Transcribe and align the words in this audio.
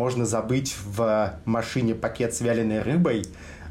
можно 0.00 0.24
забыть 0.24 0.76
в 0.82 1.34
машине 1.44 1.94
пакет 1.94 2.32
с 2.32 2.40
вяленой 2.40 2.80
рыбой, 2.80 3.26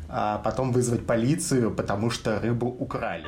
а 0.10 0.38
потом 0.38 0.72
вызвать 0.72 1.08
полицию, 1.08 1.72
потому 1.72 2.12
что 2.12 2.40
рыбу 2.40 2.68
украли. 2.68 3.26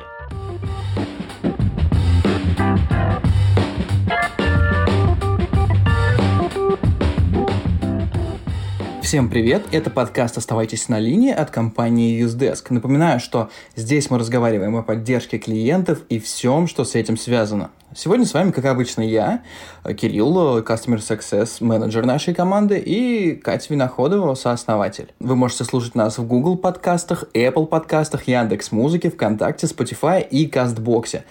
Всем 9.12 9.28
привет! 9.28 9.64
Это 9.72 9.90
подкаст 9.90 10.38
«Оставайтесь 10.38 10.88
на 10.88 10.98
линии» 10.98 11.32
от 11.32 11.50
компании 11.50 12.24
UseDesk. 12.24 12.68
Напоминаю, 12.70 13.20
что 13.20 13.50
здесь 13.76 14.08
мы 14.08 14.18
разговариваем 14.18 14.74
о 14.74 14.82
поддержке 14.82 15.36
клиентов 15.36 15.98
и 16.08 16.18
всем, 16.18 16.66
что 16.66 16.82
с 16.84 16.94
этим 16.94 17.18
связано. 17.18 17.72
Сегодня 17.94 18.24
с 18.24 18.32
вами, 18.32 18.52
как 18.52 18.64
обычно, 18.64 19.02
я, 19.02 19.42
Кирилл, 19.84 20.60
Customer 20.60 20.96
Success 20.96 21.62
менеджер 21.62 22.06
нашей 22.06 22.32
команды, 22.32 22.78
и 22.78 23.34
Катя 23.34 23.74
Виноходова, 23.74 24.34
сооснователь. 24.34 25.12
Вы 25.20 25.36
можете 25.36 25.64
слушать 25.64 25.94
нас 25.94 26.16
в 26.16 26.26
Google 26.26 26.56
подкастах, 26.56 27.24
Apple 27.34 27.66
подкастах, 27.66 28.26
Яндекс 28.26 28.72
Музыке, 28.72 29.10
ВКонтакте, 29.10 29.66
Spotify 29.66 30.26
и 30.26 30.46
Кастбоксе. 30.46 31.24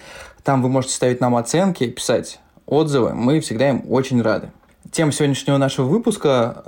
Там 0.44 0.62
вы 0.62 0.68
можете 0.68 0.94
ставить 0.94 1.20
нам 1.20 1.34
оценки, 1.34 1.88
писать 1.88 2.38
отзывы. 2.64 3.12
Мы 3.12 3.40
всегда 3.40 3.70
им 3.70 3.82
очень 3.88 4.22
рады. 4.22 4.52
Тема 4.90 5.12
сегодняшнего 5.12 5.56
нашего 5.56 5.86
выпуска 5.86 6.62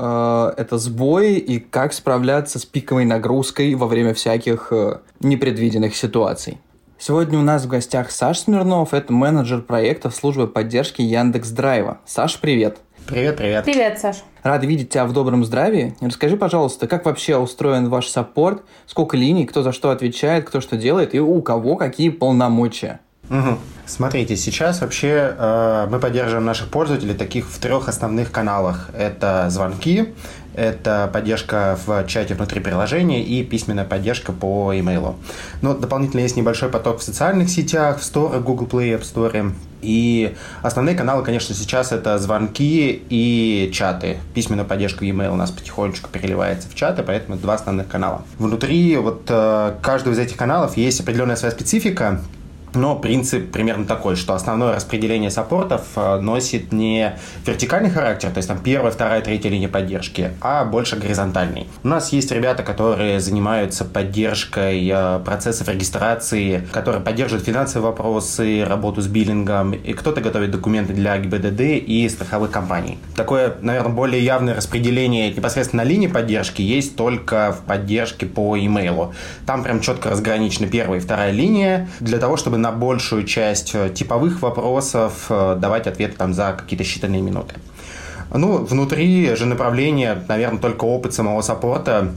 э, 0.56 0.60
это 0.60 0.78
сбои 0.78 1.36
и 1.36 1.58
как 1.58 1.92
справляться 1.92 2.58
с 2.58 2.64
пиковой 2.64 3.04
нагрузкой 3.04 3.74
во 3.74 3.86
время 3.86 4.14
всяких 4.14 4.68
э, 4.70 4.98
непредвиденных 5.20 5.94
ситуаций. 5.94 6.58
Сегодня 6.98 7.38
у 7.38 7.42
нас 7.42 7.64
в 7.64 7.68
гостях 7.68 8.10
Саш 8.10 8.38
Смирнов, 8.38 8.94
это 8.94 9.12
менеджер 9.12 9.60
проектов 9.60 10.14
службы 10.14 10.46
поддержки 10.46 11.02
Яндекс 11.02 11.50
Драйва. 11.50 11.98
Саш, 12.06 12.40
привет. 12.40 12.78
Привет, 13.06 13.36
привет. 13.36 13.64
Привет, 13.64 13.98
Саш. 13.98 14.22
Рад 14.42 14.64
видеть 14.64 14.90
тебя 14.90 15.04
в 15.04 15.12
добром 15.12 15.44
здравии. 15.44 15.94
Расскажи, 16.00 16.38
пожалуйста, 16.38 16.86
как 16.86 17.04
вообще 17.04 17.36
устроен 17.36 17.90
ваш 17.90 18.08
саппорт, 18.08 18.62
сколько 18.86 19.18
линий, 19.18 19.44
кто 19.44 19.62
за 19.62 19.72
что 19.72 19.90
отвечает, 19.90 20.46
кто 20.46 20.62
что 20.62 20.78
делает 20.78 21.14
и 21.14 21.20
у 21.20 21.42
кого 21.42 21.76
какие 21.76 22.08
полномочия? 22.08 23.00
Угу. 23.30 23.58
Смотрите, 23.86 24.36
сейчас 24.36 24.80
вообще 24.80 25.34
э, 25.36 25.86
мы 25.90 25.98
поддерживаем 25.98 26.46
наших 26.46 26.68
пользователей 26.68 27.14
таких 27.14 27.46
в 27.46 27.58
трех 27.58 27.88
основных 27.88 28.32
каналах. 28.32 28.88
Это 28.96 29.46
звонки, 29.50 30.14
это 30.54 31.10
поддержка 31.12 31.78
в 31.84 32.06
чате 32.06 32.34
внутри 32.34 32.60
приложения 32.60 33.22
и 33.22 33.42
письменная 33.44 33.84
поддержка 33.84 34.32
по 34.32 34.72
имейлу. 34.78 35.16
Но 35.60 35.74
дополнительно 35.74 36.20
есть 36.20 36.36
небольшой 36.36 36.70
поток 36.70 37.00
в 37.00 37.02
социальных 37.02 37.50
сетях, 37.50 37.98
в 37.98 38.02
Store, 38.02 38.40
Google 38.40 38.66
Play, 38.66 38.98
App 38.98 39.02
Store. 39.02 39.52
И 39.82 40.34
основные 40.62 40.96
каналы, 40.96 41.22
конечно, 41.22 41.54
сейчас 41.54 41.92
это 41.92 42.18
звонки 42.18 43.04
и 43.10 43.70
чаты. 43.74 44.18
Письменная 44.32 44.64
поддержка 44.64 45.04
email 45.04 45.30
у 45.32 45.36
нас 45.36 45.50
потихонечку 45.50 46.08
переливается 46.08 46.70
в 46.70 46.74
чаты, 46.74 47.02
поэтому 47.02 47.36
два 47.36 47.54
основных 47.54 47.88
канала. 47.88 48.22
Внутри 48.38 48.96
вот 48.96 49.24
э, 49.28 49.74
каждого 49.82 50.14
из 50.14 50.18
этих 50.18 50.36
каналов 50.38 50.78
есть 50.78 51.00
определенная 51.00 51.36
своя 51.36 51.52
специфика, 51.52 52.22
но 52.74 52.96
принцип 52.96 53.50
примерно 53.50 53.84
такой, 53.84 54.16
что 54.16 54.34
основное 54.34 54.74
распределение 54.74 55.30
саппортов 55.30 55.82
э, 55.96 56.20
носит 56.20 56.72
не 56.72 57.16
вертикальный 57.46 57.90
характер, 57.90 58.30
то 58.30 58.38
есть 58.38 58.48
там 58.48 58.58
первая, 58.58 58.92
вторая, 58.92 59.20
третья 59.20 59.48
линия 59.48 59.68
поддержки, 59.68 60.30
а 60.40 60.64
больше 60.64 60.96
горизонтальный. 60.96 61.66
У 61.82 61.88
нас 61.88 62.12
есть 62.12 62.32
ребята, 62.32 62.62
которые 62.62 63.20
занимаются 63.20 63.84
поддержкой 63.84 64.88
э, 64.92 65.18
процессов 65.24 65.68
регистрации, 65.68 66.66
которые 66.72 67.02
поддерживают 67.02 67.46
финансовые 67.46 67.90
вопросы, 67.90 68.64
работу 68.64 69.00
с 69.00 69.06
биллингом, 69.06 69.72
и 69.72 69.92
кто-то 69.92 70.20
готовит 70.20 70.50
документы 70.50 70.92
для 70.92 71.16
ГИБДД 71.18 71.60
и 71.60 72.08
страховых 72.08 72.50
компаний. 72.50 72.98
Такое, 73.16 73.54
наверное, 73.60 73.92
более 73.92 74.24
явное 74.24 74.54
распределение 74.54 75.32
непосредственно 75.32 75.84
на 75.84 75.88
линии 75.88 76.06
поддержки 76.06 76.62
есть 76.62 76.96
только 76.96 77.52
в 77.52 77.66
поддержке 77.66 78.26
по 78.26 78.56
имейлу. 78.58 79.14
Там 79.46 79.62
прям 79.62 79.80
четко 79.80 80.10
разграничены 80.10 80.68
первая 80.68 81.00
и 81.00 81.02
вторая 81.02 81.32
линия 81.32 81.88
для 82.00 82.18
того, 82.18 82.36
чтобы 82.36 82.58
на 82.64 82.72
большую 82.72 83.24
часть 83.24 83.74
э, 83.74 83.90
типовых 83.90 84.40
вопросов 84.40 85.26
э, 85.28 85.56
давать 85.60 85.86
ответ 85.86 86.16
там 86.16 86.32
за 86.32 86.52
какие-то 86.52 86.82
считанные 86.82 87.20
минуты. 87.20 87.56
Ну, 88.32 88.64
внутри 88.64 89.36
же 89.36 89.44
направления, 89.44 90.24
наверное, 90.28 90.60
только 90.60 90.86
опыт 90.86 91.12
самого 91.12 91.42
саппорта 91.42 92.08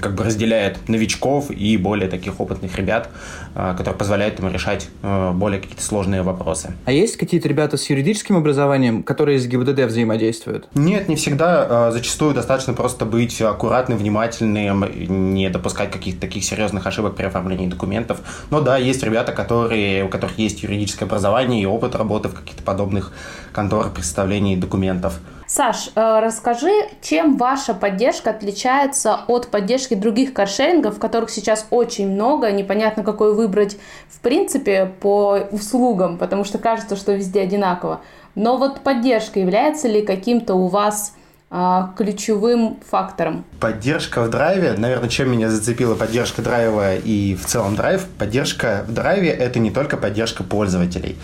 как 0.00 0.14
бы 0.14 0.24
разделяет 0.24 0.88
новичков 0.88 1.50
и 1.50 1.76
более 1.76 2.08
таких 2.08 2.40
опытных 2.40 2.76
ребят, 2.78 3.10
а, 3.54 3.74
которые 3.74 3.96
позволяют 3.96 4.38
ему 4.38 4.50
решать 4.50 4.88
а, 5.02 5.32
более 5.32 5.60
какие-то 5.60 5.82
сложные 5.82 6.22
вопросы. 6.22 6.74
А 6.86 6.92
есть 6.92 7.16
какие-то 7.16 7.48
ребята 7.48 7.76
с 7.76 7.88
юридическим 7.90 8.36
образованием, 8.36 9.02
которые 9.02 9.38
с 9.38 9.46
ГИБДД 9.46 9.80
взаимодействуют? 9.80 10.68
Нет, 10.74 11.08
не 11.08 11.16
всегда. 11.16 11.66
А, 11.68 11.90
зачастую 11.90 12.34
достаточно 12.34 12.72
просто 12.72 13.04
быть 13.04 13.40
аккуратным, 13.42 13.98
внимательным, 13.98 14.84
не 15.32 15.50
допускать 15.50 15.90
каких-то 15.90 16.22
таких 16.22 16.44
серьезных 16.44 16.86
ошибок 16.86 17.14
при 17.14 17.24
оформлении 17.24 17.68
документов. 17.68 18.20
Но 18.50 18.60
да, 18.60 18.78
есть 18.78 19.02
ребята, 19.02 19.32
которые, 19.32 20.04
у 20.04 20.08
которых 20.08 20.38
есть 20.38 20.62
юридическое 20.62 21.06
образование 21.06 21.62
и 21.62 21.66
опыт 21.66 21.94
работы 21.94 22.28
в 22.28 22.34
каких-то 22.34 22.62
подобных 22.62 23.12
конторах 23.52 23.92
при 23.92 24.02
составлении 24.02 24.56
документов. 24.56 25.20
Саш, 25.54 25.90
э, 25.94 26.18
расскажи, 26.20 26.72
чем 27.00 27.36
ваша 27.36 27.74
поддержка 27.74 28.30
отличается 28.30 29.20
от 29.28 29.52
поддержки 29.52 29.94
других 29.94 30.34
каршерингов, 30.34 30.98
которых 30.98 31.30
сейчас 31.30 31.68
очень 31.70 32.10
много, 32.10 32.50
непонятно 32.50 33.04
какой 33.04 33.32
выбрать 33.32 33.76
в 34.08 34.18
принципе 34.18 34.92
по 34.98 35.38
услугам, 35.52 36.18
потому 36.18 36.42
что 36.42 36.58
кажется, 36.58 36.96
что 36.96 37.12
везде 37.12 37.42
одинаково. 37.42 38.00
Но 38.34 38.56
вот 38.56 38.80
поддержка 38.80 39.38
является 39.38 39.86
ли 39.86 40.02
каким-то 40.02 40.54
у 40.54 40.66
вас 40.66 41.14
а, 41.50 41.92
ключевым 41.96 42.80
фактором? 42.90 43.44
Поддержка 43.60 44.22
в 44.22 44.30
драйве, 44.30 44.72
наверное, 44.76 45.08
чем 45.08 45.30
меня 45.30 45.50
зацепила 45.50 45.94
поддержка 45.94 46.42
драйва 46.42 46.96
и 46.96 47.36
в 47.36 47.46
целом 47.46 47.76
драйв, 47.76 48.06
поддержка 48.18 48.84
в 48.88 48.92
драйве– 48.92 49.28
это 49.30 49.60
не 49.60 49.70
только 49.70 49.96
поддержка 49.96 50.42
пользователей. 50.42 51.16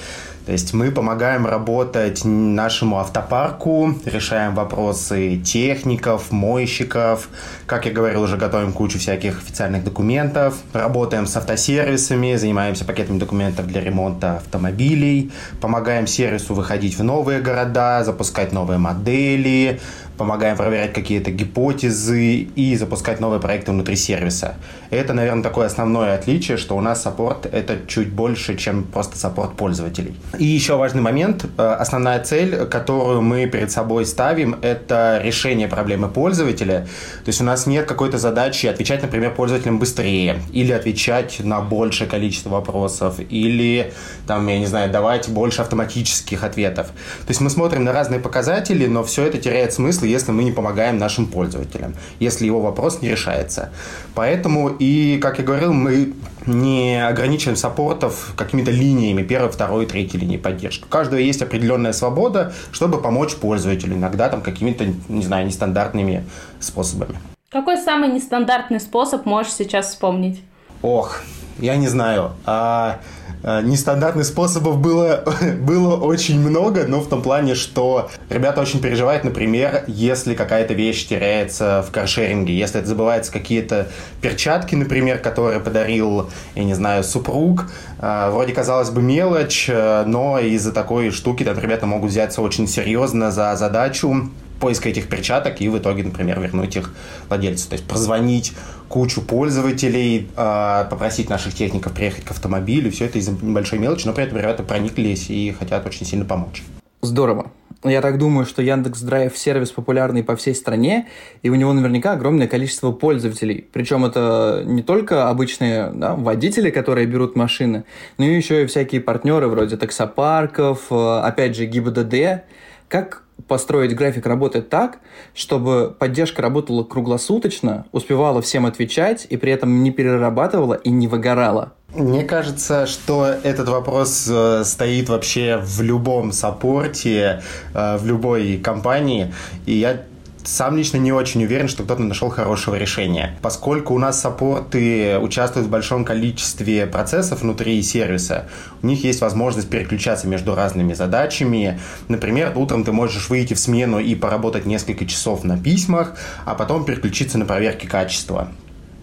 То 0.51 0.55
есть 0.55 0.75
мы 0.75 0.91
помогаем 0.91 1.47
работать 1.47 2.23
нашему 2.25 2.99
автопарку, 2.99 3.95
решаем 4.05 4.57
вопросы 4.57 5.37
техников, 5.37 6.33
мойщиков. 6.33 7.29
Как 7.67 7.87
я 7.87 7.93
говорил, 7.93 8.23
уже 8.23 8.37
готовим 8.37 8.73
кучу 8.73 8.99
всяких 8.99 9.39
официальных 9.39 9.85
документов. 9.85 10.57
Работаем 10.73 11.29
с 11.29 11.37
автосервисами, 11.37 12.35
занимаемся 12.35 12.85
пакетами 12.85 13.21
документов 13.21 13.69
для 13.69 13.81
ремонта 13.81 14.39
автомобилей. 14.39 15.31
Помогаем 15.61 16.09
сервису 16.09 16.53
выходить 16.55 16.99
в 16.99 17.05
новые 17.05 17.41
города, 17.41 18.03
запускать 18.03 18.51
новые 18.51 18.79
модели, 18.79 19.79
помогаем 20.21 20.57
проверять 20.57 20.93
какие-то 20.93 21.31
гипотезы 21.31 22.49
и 22.55 22.77
запускать 22.77 23.21
новые 23.21 23.41
проекты 23.41 23.71
внутри 23.71 23.97
сервиса. 23.97 24.57
Это, 24.91 25.15
наверное, 25.15 25.43
такое 25.43 25.67
основное 25.67 26.15
отличие, 26.15 26.59
что 26.59 26.77
у 26.77 26.81
нас 26.83 27.03
саппорт— 27.03 27.47
это 27.53 27.79
чуть 27.87 28.13
больше, 28.13 28.59
чем 28.59 28.85
просто 28.85 29.17
саппорт 29.17 29.57
пользователей. 29.57 30.15
И 30.41 30.47
еще 30.47 30.77
важный 30.77 31.03
момент. 31.03 31.45
Э, 31.59 31.77
основная 31.79 32.19
цель, 32.25 32.65
которую 32.65 33.21
мы 33.21 33.45
перед 33.45 33.71
собой 33.71 34.07
ставим, 34.07 34.57
это 34.63 35.21
решение 35.23 35.69
проблемы 35.69 36.09
пользователя. 36.09 36.87
То 37.25 37.29
есть 37.29 37.43
у 37.43 37.45
нас 37.45 37.67
нет 37.67 37.85
какой-то 37.85 38.17
задачи 38.17 38.65
отвечать, 38.65 39.03
например, 39.03 39.35
пользователям 39.35 39.79
быстрее, 39.79 40.41
или 40.51 40.73
отвечать 40.73 41.41
на 41.41 41.61
большее 41.61 42.09
количество 42.09 42.49
вопросов, 42.49 43.17
или, 43.29 43.93
там, 44.27 44.47
я 44.47 44.59
не 44.59 44.65
знаю, 44.65 44.91
давать 44.91 45.29
больше 45.29 45.61
автоматических 45.61 46.43
ответов. 46.43 46.87
То 46.87 47.29
есть 47.29 47.43
мы 47.43 47.51
смотрим 47.51 47.85
на 47.85 47.93
разные 47.93 48.19
показатели, 48.19 48.87
но 48.87 49.05
все 49.05 49.25
это 49.25 49.37
теряет 49.37 49.75
смысл, 49.75 50.07
если 50.07 50.33
мы 50.33 50.43
не 50.45 50.53
помогаем 50.53 50.97
нашим 50.97 51.27
пользователям, 51.27 51.95
если 52.19 52.47
его 52.47 52.63
вопрос 52.63 53.03
не 53.03 53.11
решается. 53.11 53.69
Поэтому 54.15 54.71
и, 54.71 55.19
как 55.19 55.39
я 55.39 55.45
говорил, 55.45 55.75
мы 55.75 56.15
не 56.47 57.07
ограничиваем 57.07 57.57
саппортов 57.57 58.33
какими-то 58.37 58.71
линиями, 58.71 59.23
первой, 59.23 59.51
второй, 59.51 59.87
третьей 59.87 60.21
линии 60.21 60.37
поддержки. 60.37 60.85
У 60.85 60.89
каждого 60.89 61.19
есть 61.19 61.43
определенная 61.43 61.93
свобода, 61.93 62.53
чтобы 62.73 63.01
помочь 63.01 63.35
пользователю, 63.35 63.97
иногда 63.97 64.29
там 64.29 64.41
какими-то, 64.43 64.87
не 65.09 65.23
знаю, 65.23 65.47
нестандартными 65.47 66.25
способами. 66.61 67.19
Какой 67.51 67.77
самый 67.77 68.11
нестандартный 68.11 68.81
способ 68.81 69.27
можешь 69.27 69.53
сейчас 69.53 69.89
вспомнить? 69.89 70.41
Ох, 70.83 71.21
я 71.61 71.77
не 71.77 71.89
знаю. 71.89 72.33
А, 72.47 73.01
а, 73.43 73.63
нестандартных 73.63 74.27
способов 74.27 74.79
было, 74.79 75.25
было 75.61 75.97
очень 75.97 76.41
много, 76.41 76.87
но 76.87 77.01
в 77.01 77.09
том 77.09 77.23
плане, 77.23 77.55
что 77.55 78.11
ребята 78.29 78.61
очень 78.61 78.81
переживают, 78.81 79.25
например, 79.25 79.85
если 79.87 80.35
какая-то 80.35 80.75
вещь 80.75 81.07
теряется 81.07 81.85
в 81.87 81.91
каршеринге, 81.91 82.57
если 82.57 82.81
это 82.81 82.89
забываются 82.89 83.33
какие-то 83.33 83.89
перчатки, 84.21 84.75
например, 84.75 85.19
которые 85.19 85.61
подарил, 85.61 86.31
я 86.55 86.65
не 86.65 86.75
знаю, 86.75 87.05
супруг. 87.05 87.71
А, 87.99 88.31
вроде 88.31 88.53
казалось 88.53 88.91
бы 88.91 89.03
мелочь, 89.03 89.67
э, 89.69 90.05
но 90.07 90.39
из-за 90.39 90.73
такой 90.73 91.11
штуки 91.11 91.45
там 91.45 91.59
ребята 91.59 91.87
могут 91.87 92.11
взяться 92.11 92.43
очень 92.43 92.67
серьезно 92.67 93.31
за 93.31 93.57
задачу 93.57 94.31
поиска 94.61 94.91
этих 94.91 95.09
перчаток 95.09 95.61
и 95.61 95.69
в 95.69 95.79
итоге, 95.79 96.05
например, 96.05 96.39
вернуть 96.39 96.77
их 96.77 96.95
владельцу. 97.29 97.69
То 97.69 97.75
есть 97.75 97.87
прозвонить 97.87 98.53
кучу 98.91 99.23
пользователей, 99.23 100.29
а, 100.37 100.85
попросить 100.85 101.31
наших 101.31 101.55
техников 101.55 101.93
приехать 101.93 102.25
к 102.25 102.33
автомобилю, 102.33 102.91
все 102.91 103.07
это 103.07 103.19
из-за 103.19 103.31
небольшой 103.31 103.79
мелочи, 103.79 104.05
но 104.05 104.13
при 104.13 104.25
этом 104.25 104.37
ребята 104.37 104.65
прониклись 104.65 105.31
и 105.31 105.53
хотят 105.53 105.87
очень 105.87 106.05
сильно 106.05 106.25
помочь. 106.25 106.65
Здорово. 107.01 107.53
Я 107.85 108.03
так 108.03 108.19
думаю, 108.19 108.45
что 108.45 108.63
Яндекс 108.63 109.01
Драйв 109.01 109.39
сервис 109.39 109.71
популярный 109.71 110.23
по 110.25 110.35
всей 110.37 110.55
стране, 110.55 111.09
и 111.43 111.49
у 111.49 111.55
него 111.55 111.73
наверняка 111.73 112.13
огромное 112.13 112.49
количество 112.49 112.91
пользователей. 112.91 113.65
Причем 113.73 114.05
это 114.05 114.65
не 114.67 114.83
только 114.83 115.31
обычные 115.31 115.91
да, 115.95 116.15
водители, 116.15 116.71
которые 116.71 117.07
берут 117.07 117.37
машины, 117.37 117.85
но 118.19 118.27
еще 118.27 118.65
и 118.65 118.67
всякие 118.67 119.01
партнеры 119.01 119.47
вроде 119.47 119.77
таксопарков, 119.77 120.89
э, 120.91 121.21
опять 121.21 121.57
же 121.57 121.65
ГИБДД. 121.65 122.43
Как 122.89 123.23
построить 123.49 123.95
график 123.95 124.27
работы 124.27 124.63
так, 124.63 124.99
чтобы 125.35 125.95
поддержка 125.99 126.43
работала 126.43 126.85
круглосуточно, 126.85 127.87
успевала 127.93 128.43
всем 128.43 128.67
отвечать 128.67 129.27
и 129.29 129.37
при 129.37 129.53
этом 129.53 129.83
не 129.83 129.91
перерабатывала 129.91 130.75
и 130.75 130.91
не 130.91 131.09
выгорала? 131.09 131.75
Мне 131.95 132.23
кажется, 132.23 132.87
что 132.87 133.27
этот 133.27 133.69
вопрос 133.69 134.29
э, 134.31 134.63
стоит 134.65 135.09
вообще 135.09 135.61
в 135.61 135.83
любом 135.83 136.31
саппорте, 136.31 137.43
э, 137.75 137.97
в 137.97 138.07
любой 138.07 138.59
компании. 138.59 139.35
И 139.67 139.75
я 139.75 140.03
сам 140.45 140.77
лично 140.77 140.97
не 140.97 141.13
очень 141.13 141.45
уверен, 141.45 141.69
что 141.69 141.83
кто-то 141.83 142.03
нашел 142.03 142.31
хорошего 142.31 142.75
решения. 142.77 143.39
Поскольку 143.43 143.95
у 143.95 143.99
нас 143.99 144.21
саппорты 144.21 145.19
участвуют 145.19 145.69
в 145.69 145.71
большом 145.71 146.05
количестве 146.05 146.87
процессов 146.87 147.43
внутри 147.43 147.83
сервиса, 147.83 148.49
у 148.83 148.87
них 148.87 149.05
есть 149.05 149.21
возможность 149.21 149.69
переключаться 149.69 150.27
между 150.27 150.55
разными 150.55 150.95
задачами. 150.95 151.79
Например, 152.09 152.53
утром 152.57 152.85
ты 152.85 152.93
можешь 152.93 153.29
выйти 153.29 153.55
в 153.55 153.59
смену 153.59 153.99
и 153.99 154.15
поработать 154.15 154.67
несколько 154.67 155.07
часов 155.07 155.45
на 155.45 155.59
письмах, 155.59 156.15
а 156.45 156.55
потом 156.55 156.85
переключиться 156.85 157.39
на 157.39 157.45
проверки 157.45 157.87
качества 157.87 158.49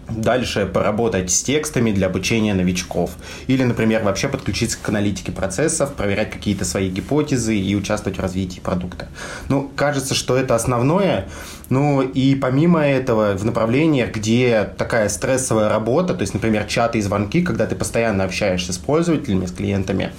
дальше 0.08 0.66
поработать 0.66 1.30
с 1.30 1.42
текстами 1.42 1.92
для 1.92 2.06
обучения 2.06 2.54
новичков. 2.54 3.12
Или, 3.46 3.64
например, 3.64 4.02
вообще 4.02 4.28
подключиться 4.28 4.78
к 4.80 4.88
аналитике 4.88 5.32
процессов, 5.32 5.94
проверять 5.94 6.30
какие-то 6.30 6.64
свои 6.64 6.88
гипотезы 6.88 7.56
и 7.56 7.74
участвовать 7.74 8.18
в 8.18 8.22
развитии 8.22 8.60
продукта. 8.60 9.08
Ну, 9.48 9.70
кажется, 9.76 10.14
что 10.14 10.36
это 10.36 10.54
основное. 10.54 11.28
Ну, 11.68 12.02
и 12.02 12.34
помимо 12.34 12.80
этого, 12.80 13.36
в 13.36 13.44
направлениях, 13.44 14.12
где 14.12 14.70
такая 14.76 15.08
стрессовая 15.08 15.68
работа, 15.68 16.14
то 16.14 16.22
есть, 16.22 16.32
например, 16.32 16.64
чаты 16.64 16.98
и 16.98 17.02
звонки, 17.02 17.42
когда 17.42 17.66
ты 17.66 17.76
постоянно 17.76 18.24
общаешься 18.24 18.72
с 18.72 18.78
пользователями, 18.78 19.46
с 19.46 19.52
клиентами, 19.52 20.12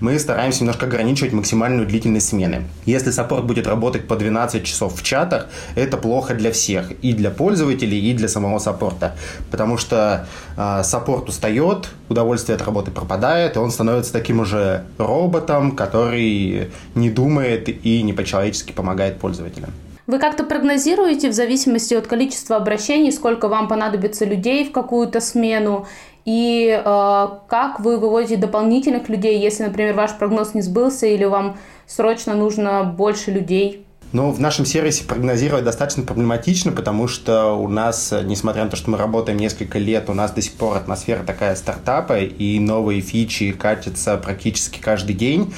мы 0.00 0.18
стараемся 0.18 0.60
немножко 0.60 0.86
ограничивать 0.86 1.32
максимальную 1.32 1.86
длительность 1.86 2.28
смены. 2.28 2.64
Если 2.84 3.10
саппорт 3.10 3.44
будет 3.44 3.66
работать 3.66 4.06
по 4.06 4.16
12 4.16 4.64
часов 4.64 4.94
в 4.94 5.02
чатах, 5.02 5.46
это 5.74 5.96
плохо 5.96 6.34
для 6.34 6.52
всех, 6.52 6.92
и 7.02 7.12
для 7.12 7.30
пользователей, 7.30 7.98
и 7.98 8.14
для 8.14 8.28
самого 8.28 8.58
саппорта, 8.58 9.16
потому 9.50 9.78
что 9.78 10.26
э, 10.56 10.82
саппорт 10.84 11.28
устает, 11.28 11.88
удовольствие 12.08 12.56
от 12.56 12.62
работы 12.62 12.90
пропадает, 12.90 13.56
и 13.56 13.58
он 13.58 13.70
становится 13.70 14.12
таким 14.12 14.40
уже 14.40 14.84
роботом, 14.98 15.72
который 15.72 16.70
не 16.94 17.10
думает 17.10 17.68
и 17.68 18.02
не 18.02 18.12
по-человечески 18.12 18.72
помогает 18.72 19.18
пользователям. 19.18 19.70
Вы 20.06 20.18
как-то 20.18 20.44
прогнозируете 20.44 21.28
в 21.28 21.32
зависимости 21.32 21.94
от 21.94 22.06
количества 22.06 22.56
обращений, 22.56 23.10
сколько 23.10 23.48
вам 23.48 23.66
понадобится 23.66 24.24
людей 24.24 24.64
в 24.64 24.72
какую-то 24.72 25.20
смену, 25.20 25.86
и 26.24 26.68
э, 26.68 27.28
как 27.48 27.80
вы 27.80 27.98
выводите 27.98 28.36
дополнительных 28.36 29.08
людей, 29.08 29.38
если, 29.38 29.64
например, 29.64 29.94
ваш 29.94 30.12
прогноз 30.12 30.54
не 30.54 30.62
сбылся 30.62 31.06
или 31.06 31.24
вам 31.24 31.56
срочно 31.86 32.34
нужно 32.34 32.82
больше 32.82 33.30
людей? 33.30 33.84
Ну, 34.12 34.30
в 34.30 34.40
нашем 34.40 34.64
сервисе 34.64 35.04
прогнозировать 35.04 35.64
достаточно 35.64 36.04
проблематично, 36.04 36.72
потому 36.72 37.08
что 37.08 37.52
у 37.54 37.68
нас, 37.68 38.14
несмотря 38.24 38.64
на 38.64 38.70
то, 38.70 38.76
что 38.76 38.90
мы 38.90 38.98
работаем 38.98 39.38
несколько 39.38 39.78
лет, 39.78 40.08
у 40.08 40.14
нас 40.14 40.30
до 40.30 40.42
сих 40.42 40.52
пор 40.52 40.76
атмосфера 40.76 41.22
такая 41.24 41.54
стартапа, 41.56 42.20
и 42.20 42.58
новые 42.60 43.00
фичи 43.00 43.52
катятся 43.52 44.16
практически 44.16 44.80
каждый 44.80 45.14
день. 45.14 45.52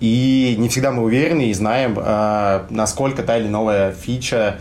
И 0.00 0.56
не 0.58 0.68
всегда 0.68 0.90
мы 0.90 1.02
уверены 1.02 1.50
и 1.50 1.54
знаем, 1.54 1.98
э, 1.98 2.66
насколько 2.70 3.22
та 3.22 3.38
или 3.38 3.48
новая 3.48 3.92
фича 3.92 4.56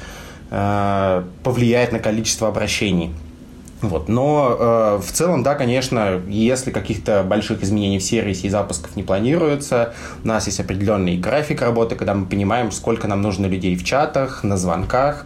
э, 0.50 1.24
повлияет 1.44 1.92
на 1.92 2.00
количество 2.00 2.48
обращений. 2.48 3.12
Вот. 3.82 4.08
Но 4.08 4.56
э, 4.58 5.02
в 5.04 5.12
целом, 5.12 5.44
да, 5.44 5.56
конечно, 5.56 6.22
если 6.28 6.72
каких-то 6.72 7.24
больших 7.24 7.64
изменений 7.64 8.00
в 8.00 8.04
сервисе 8.04 8.48
и 8.48 8.50
запусков 8.50 8.96
не 8.96 9.04
планируется, 9.04 9.94
у 10.24 10.28
нас 10.28 10.46
есть 10.48 10.60
определенный 10.60 11.18
график 11.18 11.62
работы, 11.62 11.96
когда 11.96 12.14
мы 12.14 12.26
понимаем, 12.26 12.72
сколько 12.72 13.08
нам 13.08 13.22
нужно 13.22 13.46
людей 13.48 13.76
в 13.76 13.84
чатах, 13.84 14.44
на 14.44 14.58
звонках. 14.58 15.26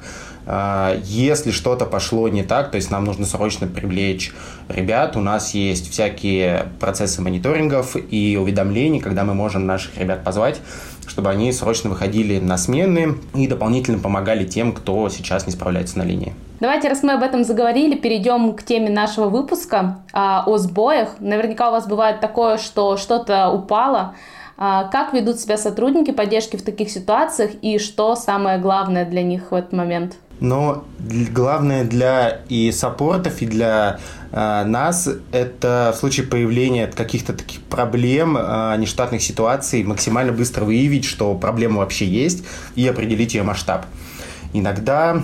Э, 0.50 1.00
если 1.04 1.52
что-то 1.52 1.86
пошло 1.86 2.28
не 2.28 2.44
так, 2.44 2.72
то 2.72 2.76
есть 2.76 2.90
нам 2.90 3.06
нужно 3.06 3.26
срочно 3.26 3.68
привлечь 3.68 4.34
ребят, 4.68 5.16
у 5.16 5.22
нас 5.22 5.54
есть 5.54 5.92
всякие 5.92 6.66
процессы 6.80 7.22
мониторингов 7.22 7.96
и 7.96 8.38
уведомлений, 8.42 9.00
когда 9.00 9.24
мы 9.24 9.36
можем 9.36 9.68
наших 9.68 9.98
ребят 9.98 10.24
позвать, 10.24 10.60
чтобы 11.08 11.30
они 11.30 11.52
срочно 11.54 11.90
выходили 11.92 12.40
на 12.40 12.58
смены 12.58 13.16
и 13.36 13.48
дополнительно 13.48 14.00
помогали 14.00 14.44
тем, 14.44 14.74
кто 14.74 15.08
сейчас 15.10 15.46
не 15.46 15.52
справляется 15.52 16.00
на 16.00 16.04
линии. 16.04 16.34
Давайте, 16.60 16.90
раз 16.90 17.04
мы 17.04 17.14
об 17.14 17.24
этом 17.24 17.44
заговорили, 17.44 17.96
перейдем 17.96 18.54
к 18.54 18.64
теме 18.64 18.90
нашего 18.90 19.30
выпуска 19.30 20.04
а, 20.12 20.44
о 20.46 20.58
сбоях. 20.58 21.16
Наверняка 21.20 21.70
у 21.70 21.72
вас 21.72 21.88
бывает 21.88 22.20
такое, 22.20 22.58
что 22.58 22.98
что-то 22.98 23.50
упало. 23.50 24.16
А, 24.58 24.86
как 24.86 25.14
ведут 25.14 25.40
себя 25.40 25.58
сотрудники 25.58 26.12
поддержки 26.12 26.58
в 26.58 26.64
таких 26.64 26.90
ситуациях 26.90 27.52
и 27.62 27.80
что 27.80 28.16
самое 28.16 28.60
главное 28.60 29.06
для 29.06 29.24
них 29.24 29.52
в 29.52 29.56
этот 29.56 29.72
момент? 29.72 30.18
Но 30.40 30.86
главное 31.02 31.84
для 31.84 32.42
и 32.48 32.72
саппортов, 32.72 33.42
и 33.42 33.46
для 33.46 34.00
э, 34.32 34.64
нас 34.66 35.10
это 35.32 35.92
в 35.94 36.00
случае 36.00 36.28
появления 36.28 36.88
каких-то 36.88 37.34
таких 37.34 37.62
проблем, 37.62 38.38
э, 38.38 38.76
нештатных 38.78 39.22
ситуаций, 39.22 39.84
максимально 39.84 40.32
быстро 40.32 40.64
выявить, 40.64 41.06
что 41.06 41.36
проблема 41.36 41.80
вообще 41.80 42.06
есть, 42.06 42.46
и 42.76 42.88
определить 42.88 43.34
ее 43.34 43.44
масштаб. 43.44 43.86
Иногда 44.54 45.22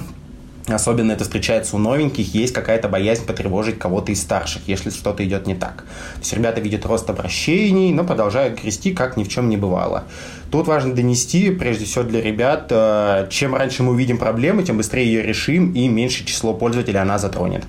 Особенно 0.67 1.11
это 1.11 1.23
встречается 1.23 1.75
у 1.75 1.79
новеньких, 1.79 2.33
есть 2.33 2.53
какая-то 2.53 2.89
боязнь 2.89 3.23
потревожить 3.25 3.77
кого-то 3.77 4.11
из 4.11 4.21
старших, 4.21 4.63
если 4.67 4.89
что-то 4.89 5.23
идет 5.23 5.45
не 5.45 5.53
так. 5.53 5.83
То 6.15 6.19
есть 6.21 6.33
ребята 6.33 6.59
видят 6.59 6.85
рост 6.87 7.07
обращений, 7.07 7.93
но 7.93 8.03
продолжают 8.03 8.59
грести, 8.59 8.91
как 8.91 9.15
ни 9.15 9.23
в 9.23 9.29
чем 9.29 9.47
не 9.47 9.57
бывало. 9.57 10.05
Тут 10.49 10.67
важно 10.67 10.95
донести, 10.95 11.51
прежде 11.51 11.85
всего 11.85 12.03
для 12.03 12.19
ребят, 12.19 12.67
э, 12.71 13.27
чем 13.29 13.53
раньше 13.53 13.83
мы 13.83 13.91
увидим 13.91 14.17
проблему, 14.17 14.63
тем 14.63 14.77
быстрее 14.77 15.05
ее 15.05 15.21
решим 15.21 15.71
и 15.73 15.87
меньше 15.87 16.25
число 16.25 16.53
пользователей 16.53 16.99
она 16.99 17.19
затронет. 17.19 17.63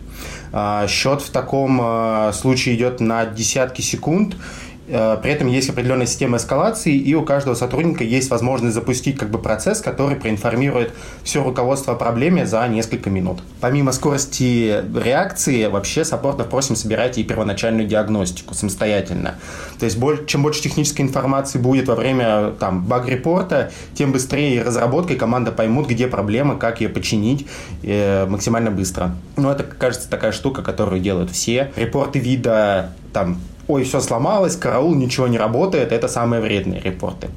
Э, 0.53 0.87
счет 0.89 1.21
в 1.21 1.29
таком 1.31 1.79
э, 1.83 2.33
случае 2.33 2.77
идет 2.77 3.01
на 3.01 3.27
десятки 3.27 3.83
секунд, 3.83 4.37
при 4.87 5.31
этом 5.31 5.49
есть 5.49 5.69
определенная 5.69 6.07
система 6.07 6.37
эскалации, 6.37 6.95
и 6.95 7.15
у 7.15 7.23
каждого 7.23 7.55
сотрудника 7.55 8.05
есть 8.05 8.31
возможность 8.31 8.75
запустить 8.75 9.19
как 9.19 9.31
бы 9.31 9.39
процесс, 9.39 9.81
который 9.81 10.17
проинформирует 10.17 10.93
все 11.25 11.43
руководство 11.43 11.95
о 11.95 11.97
проблеме 11.97 12.47
за 12.47 12.67
несколько 12.69 13.11
минут. 13.11 13.41
Помимо 13.61 13.93
скорости 13.93 14.83
реакции, 14.97 15.67
вообще 15.67 16.05
саппортов 16.05 16.49
просим 16.49 16.77
собирать 16.77 17.19
и 17.19 17.25
первоначальную 17.25 17.89
диагностику 17.89 18.55
самостоятельно. 18.55 19.37
То 19.79 19.87
есть 19.87 19.99
чем 20.27 20.43
больше 20.43 20.63
технической 20.63 21.05
информации 21.05 21.59
будет 21.59 21.89
во 21.89 21.95
время 21.95 22.53
там, 22.59 22.85
баг-репорта, 22.85 23.73
тем 23.95 24.13
быстрее 24.13 24.63
разработка 24.63 25.15
и 25.15 25.17
команда 25.17 25.53
поймут, 25.53 25.89
где 25.89 26.07
проблема, 26.07 26.57
как 26.57 26.81
ее 26.81 26.89
починить 26.89 27.47
э, 27.83 28.27
максимально 28.27 28.71
быстро. 28.71 29.15
Ну, 29.37 29.51
это, 29.51 29.65
кажется, 29.65 30.09
такая 30.09 30.33
штука, 30.33 30.63
которую 30.63 31.01
делают 31.01 31.31
все. 31.31 31.73
Репорты 31.77 32.19
вида 32.19 32.93
там 33.13 33.39
ой, 33.69 33.85
все 33.85 34.01
сломалось, 34.01 34.57
караул, 34.57 34.95
ничего 34.95 35.29
не 35.29 35.39
работает, 35.39 35.93
это 35.93 36.09
самые 36.09 36.41
вредные 36.41 36.81
репорты. 36.81 37.29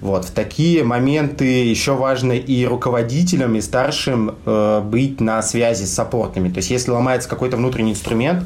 Вот. 0.00 0.24
В 0.24 0.30
такие 0.30 0.84
моменты 0.84 1.44
еще 1.44 1.94
важно 1.94 2.32
и 2.32 2.64
руководителям, 2.64 3.56
и 3.56 3.60
старшим 3.60 4.36
э, 4.44 4.80
быть 4.80 5.20
на 5.20 5.42
связи 5.42 5.84
с 5.84 5.94
саппортами. 5.94 6.48
То 6.48 6.58
есть, 6.58 6.70
если 6.70 6.90
ломается 6.90 7.28
какой-то 7.28 7.56
внутренний 7.56 7.92
инструмент, 7.92 8.44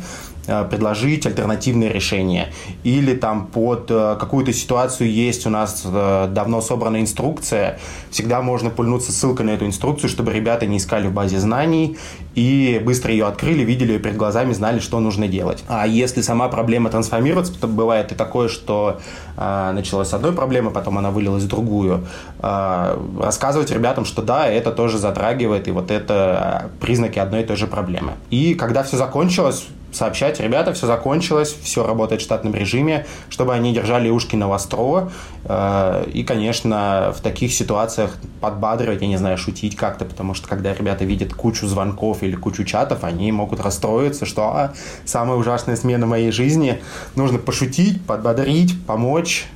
Э, 0.48 0.64
предложить 0.68 1.24
альтернативные 1.24 1.92
решения. 1.92 2.48
Или 2.82 3.14
там 3.14 3.46
под 3.46 3.88
э, 3.90 4.16
какую-то 4.18 4.52
ситуацию 4.52 5.08
есть 5.08 5.46
у 5.46 5.50
нас 5.50 5.82
э, 5.84 6.28
давно 6.32 6.60
собранная 6.60 7.00
инструкция, 7.00 7.78
всегда 8.10 8.42
можно 8.42 8.68
пульнуться 8.68 9.12
ссылкой 9.12 9.46
на 9.46 9.50
эту 9.50 9.66
инструкцию, 9.66 10.10
чтобы 10.10 10.32
ребята 10.32 10.66
не 10.66 10.78
искали 10.78 11.06
в 11.06 11.12
базе 11.12 11.38
знаний 11.38 11.96
и 12.34 12.82
быстро 12.84 13.12
ее 13.12 13.26
открыли, 13.26 13.62
видели 13.62 13.92
ее 13.92 13.98
перед 14.00 14.16
глазами, 14.16 14.52
знали, 14.52 14.80
что 14.80 14.98
нужно 14.98 15.28
делать. 15.28 15.62
А 15.68 15.86
если 15.86 16.22
сама 16.22 16.48
проблема 16.48 16.90
трансформируется, 16.90 17.52
то 17.60 17.68
бывает 17.68 18.10
и 18.10 18.16
такое, 18.16 18.48
что 18.48 19.00
началась 19.36 20.08
с 20.08 20.14
одной 20.14 20.32
проблемы, 20.32 20.70
потом 20.70 20.98
она 20.98 21.10
вылилась 21.10 21.41
в 21.42 21.48
другую, 21.48 22.06
э, 22.40 22.98
рассказывать 23.20 23.70
ребятам, 23.70 24.04
что 24.04 24.22
да, 24.22 24.46
это 24.46 24.72
тоже 24.72 24.98
затрагивает, 24.98 25.68
и 25.68 25.70
вот 25.70 25.90
это 25.90 26.70
признаки 26.80 27.18
одной 27.18 27.42
и 27.42 27.44
той 27.44 27.56
же 27.56 27.66
проблемы. 27.66 28.12
И 28.30 28.54
когда 28.54 28.82
все 28.82 28.96
закончилось, 28.96 29.66
сообщать, 29.92 30.40
ребята, 30.40 30.72
все 30.72 30.86
закончилось, 30.86 31.54
все 31.62 31.86
работает 31.86 32.20
в 32.20 32.24
штатном 32.24 32.54
режиме, 32.54 33.06
чтобы 33.28 33.54
они 33.54 33.72
держали 33.72 34.08
ушки 34.08 34.36
на 34.36 34.48
востро. 34.48 35.10
Э, 35.44 36.04
и, 36.12 36.24
конечно, 36.24 37.12
в 37.16 37.20
таких 37.20 37.52
ситуациях 37.52 38.16
подбадривать, 38.40 39.02
я 39.02 39.08
не 39.08 39.18
знаю, 39.18 39.38
шутить 39.38 39.76
как-то, 39.76 40.04
потому 40.04 40.34
что 40.34 40.48
когда 40.48 40.74
ребята 40.74 41.04
видят 41.04 41.34
кучу 41.34 41.66
звонков 41.66 42.22
или 42.22 42.34
кучу 42.34 42.64
чатов, 42.64 43.04
они 43.04 43.30
могут 43.32 43.60
расстроиться, 43.60 44.26
что 44.26 44.42
а, 44.42 44.72
самая 45.04 45.36
ужасная 45.36 45.76
смена 45.76 46.06
моей 46.06 46.32
жизни. 46.32 46.82
Нужно 47.14 47.38
пошутить, 47.38 48.04
подбодрить, 48.04 48.74
помочь, 48.86 49.46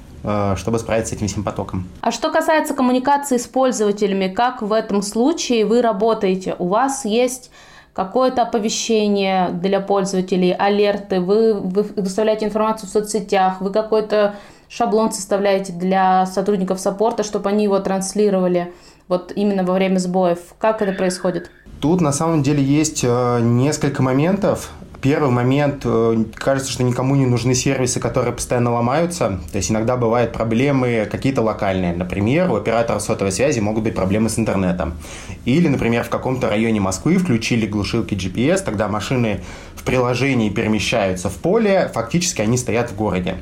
чтобы 0.57 0.79
справиться 0.79 1.15
с 1.15 1.17
этим 1.17 1.29
всем 1.29 1.45
потоком. 1.45 1.87
А 2.01 2.11
что 2.11 2.31
касается 2.31 2.75
коммуникации 2.75 3.37
с 3.37 3.47
пользователями, 3.47 4.29
как 4.29 4.63
в 4.63 4.73
этом 4.73 5.03
случае 5.03 5.65
вы 5.65 5.83
работаете? 5.83 6.57
У 6.59 6.69
вас 6.69 7.05
есть 7.05 7.51
какое-то 7.93 8.43
оповещение 8.43 9.49
для 9.51 9.81
пользователей, 9.81 10.53
алерты, 10.53 11.21
вы, 11.21 11.55
вы 11.55 11.83
выставляете 11.97 12.45
информацию 12.45 12.91
в 12.91 12.93
соцсетях, 12.93 13.61
вы 13.61 13.71
какой-то 13.71 14.35
шаблон 14.69 15.13
составляете 15.13 15.73
для 15.73 16.27
сотрудников 16.27 16.79
саппорта, 16.79 17.23
чтобы 17.23 17.49
они 17.49 17.65
его 17.65 17.79
транслировали 17.79 18.73
вот 19.09 19.33
именно 19.35 19.65
во 19.65 19.75
время 19.75 19.99
сбоев. 19.99 20.39
Как 20.59 20.83
это 20.83 20.93
происходит? 20.93 21.51
Тут 21.81 22.01
на 22.01 22.13
самом 22.13 22.43
деле 22.43 22.63
есть 22.63 23.05
э, 23.05 23.41
несколько 23.41 24.03
моментов. 24.03 24.71
Первый 25.07 25.31
момент, 25.31 25.83
э, 25.85 26.25
кажется, 26.35 26.73
что 26.73 26.83
никому 26.83 27.15
не 27.15 27.27
нужны 27.27 27.55
сервисы, 27.55 28.01
которые 28.01 28.33
постоянно 28.33 28.73
ломаются. 28.73 29.39
То 29.53 29.59
есть 29.59 29.71
иногда 29.71 29.97
бывают 29.97 30.33
проблемы 30.33 31.07
какие-то 31.09 31.43
локальные. 31.43 31.95
Например, 31.95 32.51
у 32.51 32.57
оператора 32.57 32.99
сотовой 32.99 33.31
связи 33.31 33.61
могут 33.61 33.85
быть 33.85 33.95
проблемы 33.95 34.29
с 34.29 34.37
интернетом. 34.37 34.95
Или, 35.45 35.69
например, 35.69 36.03
в 36.03 36.09
каком-то 36.09 36.49
районе 36.49 36.81
Москвы 36.81 37.19
включили 37.19 37.67
глушилки 37.67 38.15
GPS, 38.15 38.65
тогда 38.65 38.89
машины 38.89 39.43
в 39.77 39.85
приложении 39.85 40.51
перемещаются 40.51 41.31
в 41.31 41.35
поле, 41.35 41.89
фактически 41.95 42.43
они 42.43 42.59
стоят 42.59 42.91
в 42.91 42.97
городе. 42.97 43.37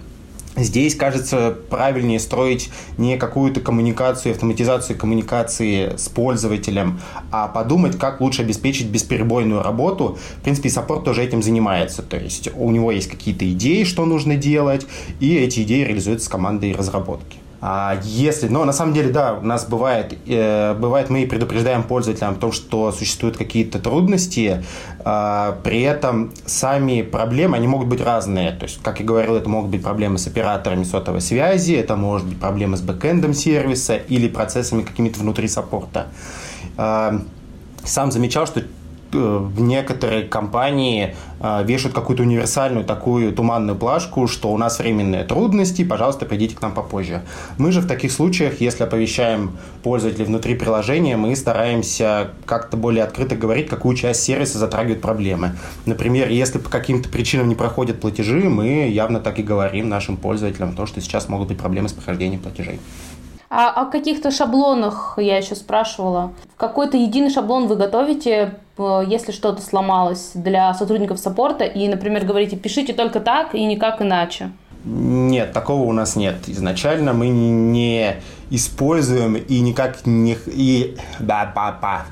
Здесь, 0.56 0.94
кажется, 0.94 1.56
правильнее 1.68 2.20
строить 2.20 2.70
не 2.96 3.16
какую-то 3.16 3.60
коммуникацию, 3.60 4.32
автоматизацию 4.32 4.96
коммуникации 4.96 5.96
с 5.96 6.08
пользователем, 6.08 7.00
а 7.32 7.48
подумать, 7.48 7.98
как 7.98 8.20
лучше 8.20 8.42
обеспечить 8.42 8.86
бесперебойную 8.86 9.62
работу. 9.62 10.16
В 10.38 10.42
принципе, 10.42 10.70
саппорт 10.70 11.04
тоже 11.04 11.24
этим 11.24 11.42
занимается. 11.42 12.02
То 12.02 12.16
есть 12.16 12.50
у 12.54 12.70
него 12.70 12.92
есть 12.92 13.08
какие-то 13.08 13.50
идеи, 13.50 13.82
что 13.82 14.06
нужно 14.06 14.36
делать, 14.36 14.86
и 15.18 15.36
эти 15.36 15.62
идеи 15.64 15.82
реализуются 15.82 16.26
с 16.26 16.28
командой 16.28 16.72
разработки. 16.72 17.38
А 17.66 17.98
если, 18.02 18.48
но 18.48 18.66
на 18.66 18.74
самом 18.74 18.92
деле, 18.92 19.10
да, 19.10 19.32
у 19.32 19.40
нас 19.40 19.64
бывает, 19.64 20.18
э, 20.26 20.74
бывает 20.74 21.08
мы 21.08 21.26
предупреждаем 21.26 21.82
пользователям 21.82 22.34
о 22.34 22.36
том, 22.36 22.52
что 22.52 22.92
существуют 22.92 23.38
какие-то 23.38 23.78
трудности, 23.78 24.62
э, 25.02 25.52
при 25.62 25.80
этом 25.80 26.30
сами 26.44 27.00
проблемы, 27.00 27.56
они 27.56 27.66
могут 27.66 27.88
быть 27.88 28.02
разные. 28.02 28.52
То 28.52 28.66
есть, 28.66 28.82
как 28.82 29.00
я 29.00 29.06
говорил, 29.06 29.34
это 29.36 29.48
могут 29.48 29.70
быть 29.70 29.82
проблемы 29.82 30.18
с 30.18 30.26
операторами 30.26 30.84
сотовой 30.84 31.22
связи, 31.22 31.72
это 31.72 31.96
может 31.96 32.26
быть 32.26 32.38
проблемы 32.38 32.76
с 32.76 32.82
бэкэндом 32.82 33.32
сервиса 33.32 33.96
или 33.96 34.28
процессами 34.28 34.82
какими-то 34.82 35.20
внутри 35.20 35.48
саппорта. 35.48 36.08
Э, 36.76 37.18
сам 37.82 38.12
замечал, 38.12 38.46
что 38.46 38.62
в 39.14 39.60
некоторые 39.60 40.24
компании 40.24 41.14
а, 41.40 41.62
вешают 41.62 41.94
какую-то 41.94 42.22
универсальную 42.22 42.84
такую 42.84 43.32
туманную 43.32 43.76
плашку, 43.76 44.26
что 44.26 44.52
у 44.52 44.58
нас 44.58 44.78
временные 44.78 45.24
трудности, 45.24 45.84
пожалуйста, 45.84 46.26
придите 46.26 46.56
к 46.56 46.62
нам 46.62 46.72
попозже. 46.72 47.22
Мы 47.58 47.72
же 47.72 47.80
в 47.80 47.86
таких 47.86 48.12
случаях, 48.12 48.60
если 48.60 48.84
оповещаем 48.84 49.56
пользователей 49.82 50.24
внутри 50.24 50.54
приложения, 50.54 51.16
мы 51.16 51.34
стараемся 51.36 52.30
как-то 52.46 52.76
более 52.76 53.04
открыто 53.04 53.36
говорить, 53.36 53.68
какую 53.68 53.96
часть 53.96 54.22
сервиса 54.22 54.58
затрагивают 54.58 55.00
проблемы. 55.00 55.52
Например, 55.86 56.28
если 56.28 56.58
по 56.58 56.70
каким-то 56.70 57.08
причинам 57.08 57.48
не 57.48 57.54
проходят 57.54 58.00
платежи, 58.00 58.48
мы 58.48 58.88
явно 58.88 59.20
так 59.20 59.38
и 59.38 59.42
говорим 59.42 59.88
нашим 59.88 60.16
пользователям, 60.16 60.74
то, 60.74 60.86
что 60.86 61.00
сейчас 61.00 61.28
могут 61.28 61.48
быть 61.48 61.58
проблемы 61.58 61.88
с 61.88 61.92
прохождением 61.92 62.40
платежей. 62.40 62.80
А 63.56 63.70
о 63.70 63.86
каких-то 63.86 64.32
шаблонах 64.32 65.14
я 65.16 65.36
еще 65.36 65.54
спрашивала. 65.54 66.32
Какой-то 66.56 66.96
единый 66.96 67.30
шаблон 67.30 67.68
вы 67.68 67.76
готовите, 67.76 68.30
э, 68.30 68.50
если 68.78 69.32
что-то 69.32 69.62
сломалось 69.62 70.32
для 70.34 70.74
сотрудников 70.74 71.18
саппорта, 71.18 71.64
и, 71.64 71.86
например, 71.88 72.24
говорите, 72.24 72.56
пишите 72.56 72.92
только 72.92 73.20
так 73.20 73.54
и 73.54 73.64
никак 73.64 74.02
иначе? 74.02 74.50
Нет, 74.84 75.52
такого 75.52 75.82
у 75.84 75.92
нас 75.92 76.14
нет. 76.14 76.36
Изначально 76.46 77.14
мы 77.14 77.28
не 77.28 78.16
используем 78.50 79.36
и 79.36 79.60
никак 79.60 80.04
не... 80.06 80.36
И... 80.46 80.96
Да, 81.20 81.50
папа. 81.54 82.02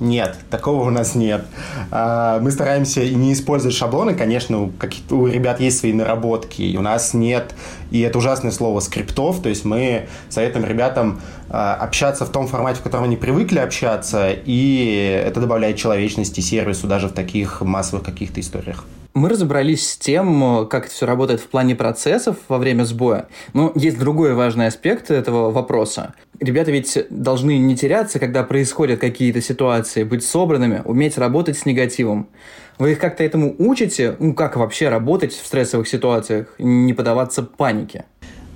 Нет, 0.00 0.38
такого 0.48 0.86
у 0.86 0.90
нас 0.90 1.14
нет. 1.14 1.44
А, 1.90 2.40
мы 2.40 2.50
стараемся 2.50 3.04
не 3.04 3.34
использовать 3.34 3.76
шаблоны. 3.76 4.14
Конечно, 4.14 4.72
у, 5.10 5.26
ребят 5.26 5.60
есть 5.60 5.78
свои 5.78 5.92
наработки. 5.92 6.74
У 6.76 6.80
нас 6.80 7.12
нет, 7.12 7.54
и 7.90 8.00
это 8.00 8.16
ужасное 8.16 8.50
слово, 8.50 8.80
скриптов. 8.80 9.42
То 9.42 9.50
есть 9.50 9.66
мы 9.66 10.08
советуем 10.30 10.64
ребятам 10.64 11.20
а, 11.50 11.74
общаться 11.74 12.24
в 12.24 12.30
том 12.30 12.46
формате, 12.46 12.80
в 12.80 12.82
котором 12.82 13.04
они 13.04 13.16
привыкли 13.16 13.58
общаться. 13.58 14.30
И 14.32 15.22
это 15.26 15.40
добавляет 15.40 15.76
человечности 15.76 16.40
сервису 16.40 16.86
даже 16.86 17.08
в 17.08 17.12
таких 17.12 17.60
массовых 17.60 18.02
каких-то 18.02 18.40
историях. 18.40 18.86
Мы 19.20 19.28
разобрались 19.28 19.86
с 19.86 19.98
тем, 19.98 20.66
как 20.70 20.86
это 20.86 20.94
все 20.94 21.04
работает 21.04 21.42
в 21.42 21.48
плане 21.48 21.74
процессов 21.74 22.38
во 22.48 22.56
время 22.56 22.84
сбоя. 22.84 23.28
Но 23.52 23.70
есть 23.74 23.98
другой 23.98 24.32
важный 24.32 24.66
аспект 24.66 25.10
этого 25.10 25.50
вопроса. 25.50 26.14
Ребята 26.40 26.70
ведь 26.70 26.96
должны 27.10 27.58
не 27.58 27.76
теряться, 27.76 28.18
когда 28.18 28.44
происходят 28.44 28.98
какие-то 28.98 29.42
ситуации, 29.42 30.04
быть 30.04 30.24
собранными, 30.24 30.80
уметь 30.86 31.18
работать 31.18 31.58
с 31.58 31.66
негативом. 31.66 32.30
Вы 32.78 32.92
их 32.92 32.98
как-то 32.98 33.22
этому 33.22 33.54
учите? 33.58 34.16
Ну, 34.18 34.32
как 34.32 34.56
вообще 34.56 34.88
работать 34.88 35.34
в 35.34 35.44
стрессовых 35.44 35.86
ситуациях, 35.86 36.54
не 36.58 36.94
поддаваться 36.94 37.42
панике? 37.42 38.06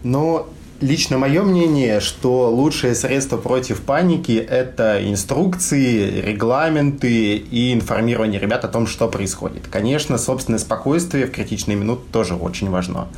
Но 0.03 0.49
Лично 0.85 1.17
мое 1.17 1.43
мнение, 1.43 1.99
что 2.01 2.51
лучшее 2.51 2.95
средство 2.95 3.39
против 3.39 3.81
паники– 3.81 4.33
это 4.51 5.01
инструкции, 5.03 6.21
регламенты 6.21 7.37
и 7.37 7.73
информирование 7.73 8.39
ребят 8.39 8.67
о 8.67 8.69
том, 8.69 8.87
что 8.87 9.09
происходит. 9.09 9.67
Конечно, 9.71 10.19
собственное 10.19 10.59
спокойствие 10.59 11.25
в 11.25 11.31
критичные 11.31 11.75
минуты 11.75 12.03
тоже 12.13 12.35
очень 12.35 12.69
важно. 12.69 13.09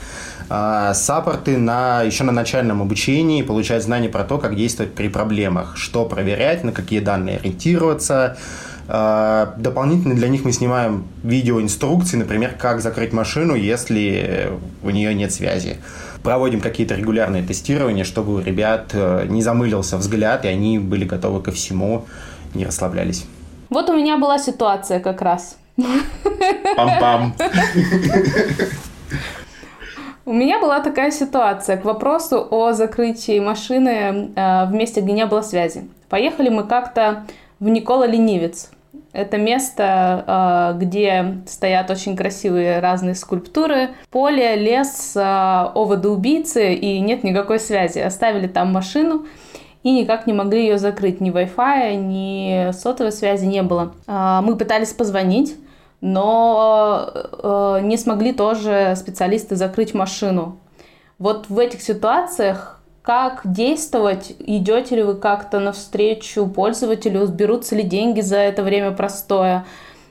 А, 0.49 0.95
саппорты 0.95 1.57
на, 1.57 2.03
еще 2.03 2.23
на 2.23 2.31
начальном 2.31 2.83
обучении 2.83 3.43
получают 3.43 3.83
знания 3.83 4.09
про 4.09 4.23
то, 4.23 4.39
как 4.39 4.55
действовать 4.55 4.95
при 4.95 5.09
проблемах, 5.09 5.77
что 5.77 6.05
проверять, 6.05 6.63
на 6.63 6.71
какие 6.71 7.01
данные 7.01 7.39
ориентироваться, 7.39 8.37
а, 8.87 9.55
Дополнительно 9.59 10.15
для 10.15 10.29
них 10.29 10.45
мы 10.45 10.53
снимаем 10.53 11.09
видеоинструкции, 11.25 12.17
например, 12.17 12.55
как 12.57 12.81
закрыть 12.81 13.13
машину, 13.13 13.57
если 13.57 14.53
у 14.85 14.91
нее 14.91 15.13
нет 15.15 15.33
связи 15.33 15.79
проводим 16.27 16.61
какие-то 16.61 16.97
регулярные 16.97 17.45
тестирования, 17.45 18.03
чтобы 18.03 18.35
у 18.35 18.41
ребят 18.41 18.91
э, 18.95 19.27
не 19.29 19.43
замылился 19.43 19.97
взгляд, 19.97 20.45
и 20.45 20.49
они 20.49 20.81
были 20.81 21.05
готовы 21.05 21.41
ко 21.41 21.53
всему, 21.53 22.05
не 22.53 22.65
расслаблялись. 22.65 23.27
Вот 23.71 23.89
у 23.91 23.97
меня 23.97 24.19
была 24.19 24.37
ситуация 24.39 24.99
как 24.99 25.23
раз. 25.23 25.57
Пам-пам. 26.77 27.33
У 30.25 30.33
меня 30.33 30.59
была 30.59 30.81
такая 30.81 31.13
ситуация 31.13 31.77
к 31.77 31.85
вопросу 31.85 32.45
о 32.51 32.73
закрытии 32.73 33.39
машины 33.39 34.33
э, 34.35 34.67
в 34.67 34.73
месте, 34.73 35.03
где 35.03 35.13
не 35.13 35.27
было 35.27 35.43
связи. 35.43 35.89
Поехали 36.09 36.49
мы 36.49 36.65
как-то 36.65 37.25
в 37.61 37.69
Никола 37.69 38.09
Ленивец. 38.09 38.71
Это 39.13 39.39
место, 39.39 40.25
а, 40.27 40.73
где 40.75 41.39
стоят 41.47 41.91
очень 41.91 42.17
красивые 42.17 42.81
разные 42.81 43.15
скульптуры. 43.15 43.91
Поле, 44.11 44.57
лес, 44.57 45.15
а, 45.17 45.73
оводы 45.75 46.09
убийцы, 46.09 46.75
и 46.75 47.01
нет 47.01 47.25
никакой 47.25 47.59
связи. 47.59 47.99
Оставили 47.99 48.47
там 48.47 48.73
машину, 48.73 49.27
и 49.83 49.93
никак 49.93 50.27
не 50.27 50.33
могли 50.33 50.63
ее 50.63 50.79
закрыть. 50.79 51.21
Ни 51.21 51.31
Wi-Fi, 51.33 51.97
ни 51.97 52.73
сотовой 52.73 53.13
связи 53.13 53.47
не 53.47 53.63
было. 53.63 53.95
А, 54.07 54.43
мы 54.43 54.57
пытались 54.57 54.93
позвонить, 54.93 55.57
но 56.01 57.11
не 57.83 57.97
смогли 57.97 58.33
тоже 58.33 58.95
специалисты 58.97 59.57
закрыть 59.57 59.95
машину. 59.95 60.59
Вот 61.19 61.49
в 61.49 61.59
этих 61.59 61.81
ситуациях 61.81 62.76
как 63.07 63.43
действовать? 63.45 64.35
Идете 64.41 64.97
ли 64.97 65.05
вы 65.05 65.15
как-то 65.15 65.61
навстречу 65.61 66.45
пользователю? 66.49 67.25
Берутся 67.29 67.77
ли 67.77 67.85
деньги 67.85 68.21
за 68.21 68.39
это 68.39 68.65
время 68.65 68.91
простое? 68.91 69.65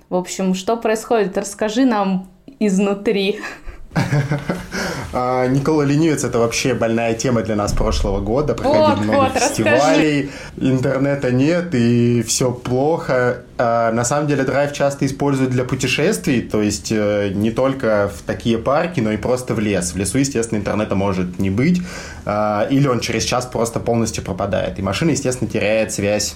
В 0.08 0.16
общем, 0.16 0.54
что 0.54 0.78
происходит? 0.78 1.38
Расскажи 1.38 1.84
нам 1.84 2.30
изнутри. 2.58 3.42
А, 5.18 5.48
Никола 5.48 5.86
Ленивец– 5.86 6.24
это 6.26 6.40
вообще 6.40 6.74
больная 6.74 7.14
тема 7.14 7.42
для 7.42 7.56
нас 7.56 7.72
прошлого 7.72 8.20
года. 8.20 8.54
Проходили 8.54 8.96
вот, 8.96 9.00
много 9.00 9.30
вот, 9.34 9.42
фестивалей, 9.42 10.24
расскажи. 10.24 10.74
интернета 10.76 11.32
нет, 11.32 11.74
и 11.74 12.22
все 12.24 12.52
плохо. 12.52 13.44
А, 13.58 13.94
на 13.94 14.04
самом 14.04 14.28
деле 14.28 14.44
драйв 14.44 14.74
часто 14.74 15.06
используют 15.06 15.52
для 15.52 15.64
путешествий, 15.64 16.42
то 16.42 16.62
есть 16.62 16.92
э, 16.92 17.32
не 17.34 17.52
только 17.52 18.12
в 18.14 18.24
такие 18.24 18.58
парки, 18.58 19.00
но 19.00 19.14
и 19.14 19.18
просто 19.18 19.54
в 19.54 19.60
лес. 19.62 19.94
В 19.94 19.96
лесу, 19.96 20.18
естественно, 20.18 20.60
интернета 20.60 20.96
может 20.96 21.40
не 21.40 21.50
быть, 21.50 21.82
а, 22.26 22.68
или 22.70 22.90
он 22.90 23.00
через 23.00 23.24
час 23.24 23.46
просто 23.46 23.80
полностью 23.80 24.22
пропадает. 24.22 24.80
И 24.80 24.82
машина, 24.82 25.12
естественно, 25.12 25.50
теряет 25.50 25.94
связь 25.94 26.36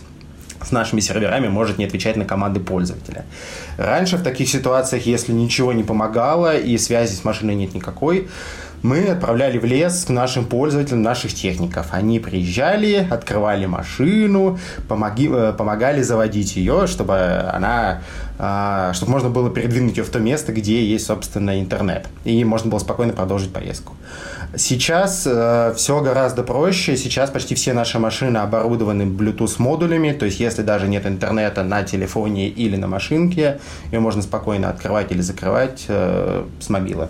с 0.63 0.71
нашими 0.71 0.99
серверами 0.99 1.47
может 1.47 1.77
не 1.77 1.85
отвечать 1.85 2.15
на 2.15 2.25
команды 2.25 2.59
пользователя. 2.59 3.25
Раньше 3.77 4.17
в 4.17 4.23
таких 4.23 4.49
ситуациях, 4.49 5.05
если 5.05 5.31
ничего 5.31 5.73
не 5.73 5.83
помогало 5.83 6.57
и 6.57 6.77
связи 6.77 7.15
с 7.15 7.23
машиной 7.23 7.55
нет 7.55 7.73
никакой, 7.73 8.27
мы 8.81 9.05
отправляли 9.07 9.57
в 9.57 9.65
лес 9.65 10.05
к 10.05 10.09
нашим 10.09 10.45
пользователям 10.45 11.01
наших 11.01 11.33
техников. 11.33 11.87
Они 11.91 12.19
приезжали, 12.19 13.07
открывали 13.09 13.65
машину, 13.65 14.57
помоги, 14.87 15.29
э, 15.29 15.53
помогали 15.57 16.01
заводить 16.01 16.55
ее, 16.55 16.87
чтобы 16.87 17.15
она 17.53 18.01
а, 18.41 18.93
чтобы 18.93 19.11
можно 19.11 19.29
было 19.29 19.49
передвинуть 19.49 19.97
ее 19.97 20.05
в 20.05 20.09
то 20.09 20.19
место, 20.19 20.53
где 20.53 20.81
есть, 20.85 21.05
собственно, 21.05 21.59
интернет. 21.59 22.07
И 22.23 22.45
можно 22.45 22.71
было 22.71 22.79
спокойно 22.79 23.11
продолжить 23.11 23.51
поездку. 23.51 23.97
Сейчас 24.55 25.27
э, 25.27 25.73
все 25.75 26.01
гораздо 26.01 26.43
проще. 26.43 26.97
Сейчас 26.97 27.29
почти 27.29 27.53
все 27.53 27.73
наши 27.73 27.99
машины 27.99 28.37
оборудованы 28.37 29.03
Bluetooth-модулями. 29.03 30.11
То 30.11 30.25
есть, 30.25 30.39
если 30.39 30.63
даже 30.63 30.87
нет 30.87 31.05
интернета 31.05 31.63
на 31.63 31.83
телефоне 31.83 32.47
или 32.47 32.75
на 32.75 32.87
машинке, 32.87 33.59
ее 33.91 33.99
можно 33.99 34.21
спокойно 34.21 34.69
открывать 34.69 35.11
или 35.11 35.21
закрывать 35.21 35.85
э, 35.87 36.45
с 36.59 36.69
мобила. 36.69 37.07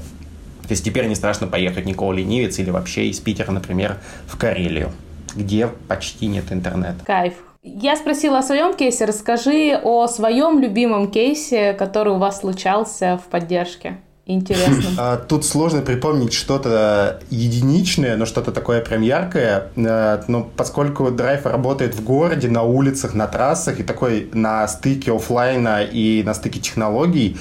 То 0.64 0.72
есть, 0.72 0.84
теперь 0.84 1.08
не 1.08 1.16
страшно 1.16 1.48
поехать 1.48 1.86
никого 1.86 2.12
ленивец 2.12 2.60
или 2.60 2.72
вообще 2.72 3.08
из 3.08 3.20
Питера, 3.20 3.52
например, 3.52 3.98
в 4.28 4.38
Карелию, 4.38 4.92
где 5.36 5.68
почти 5.88 6.28
нет 6.28 6.52
интернета. 6.52 7.06
Кайф. 7.06 7.34
Я 7.64 7.96
спросила 7.96 8.40
о 8.40 8.44
своем 8.44 8.74
кейсе. 8.74 9.06
Расскажи 9.06 9.80
о 9.82 10.08
своем 10.08 10.60
любимом 10.60 11.10
кейсе, 11.10 11.74
который 11.74 12.14
у 12.14 12.18
вас 12.18 12.40
случался 12.40 13.20
в 13.26 13.30
поддержке. 13.30 13.98
Интересно. 14.30 14.84
А, 15.00 15.18
тут 15.18 15.44
сложно 15.44 15.82
припомнить 15.82 16.34
что-то 16.34 17.20
единичное, 17.32 18.16
но 18.16 18.28
что-то 18.28 18.52
такое 18.52 18.80
прям 18.80 19.02
яркое. 19.02 19.70
А, 19.76 20.24
но 20.28 20.48
поскольку 20.56 21.10
драйв 21.10 21.48
работает 21.48 21.96
в 21.96 22.04
городе, 22.04 22.48
на 22.48 22.62
улицах, 22.62 23.16
на 23.16 23.26
трассах 23.26 23.80
и 23.80 23.84
такой 23.84 24.30
на 24.32 24.68
стыке 24.68 25.16
офлайна 25.16 25.82
и 25.82 26.22
на 26.22 26.36
стыке 26.36 26.60
технологий, 26.60 27.38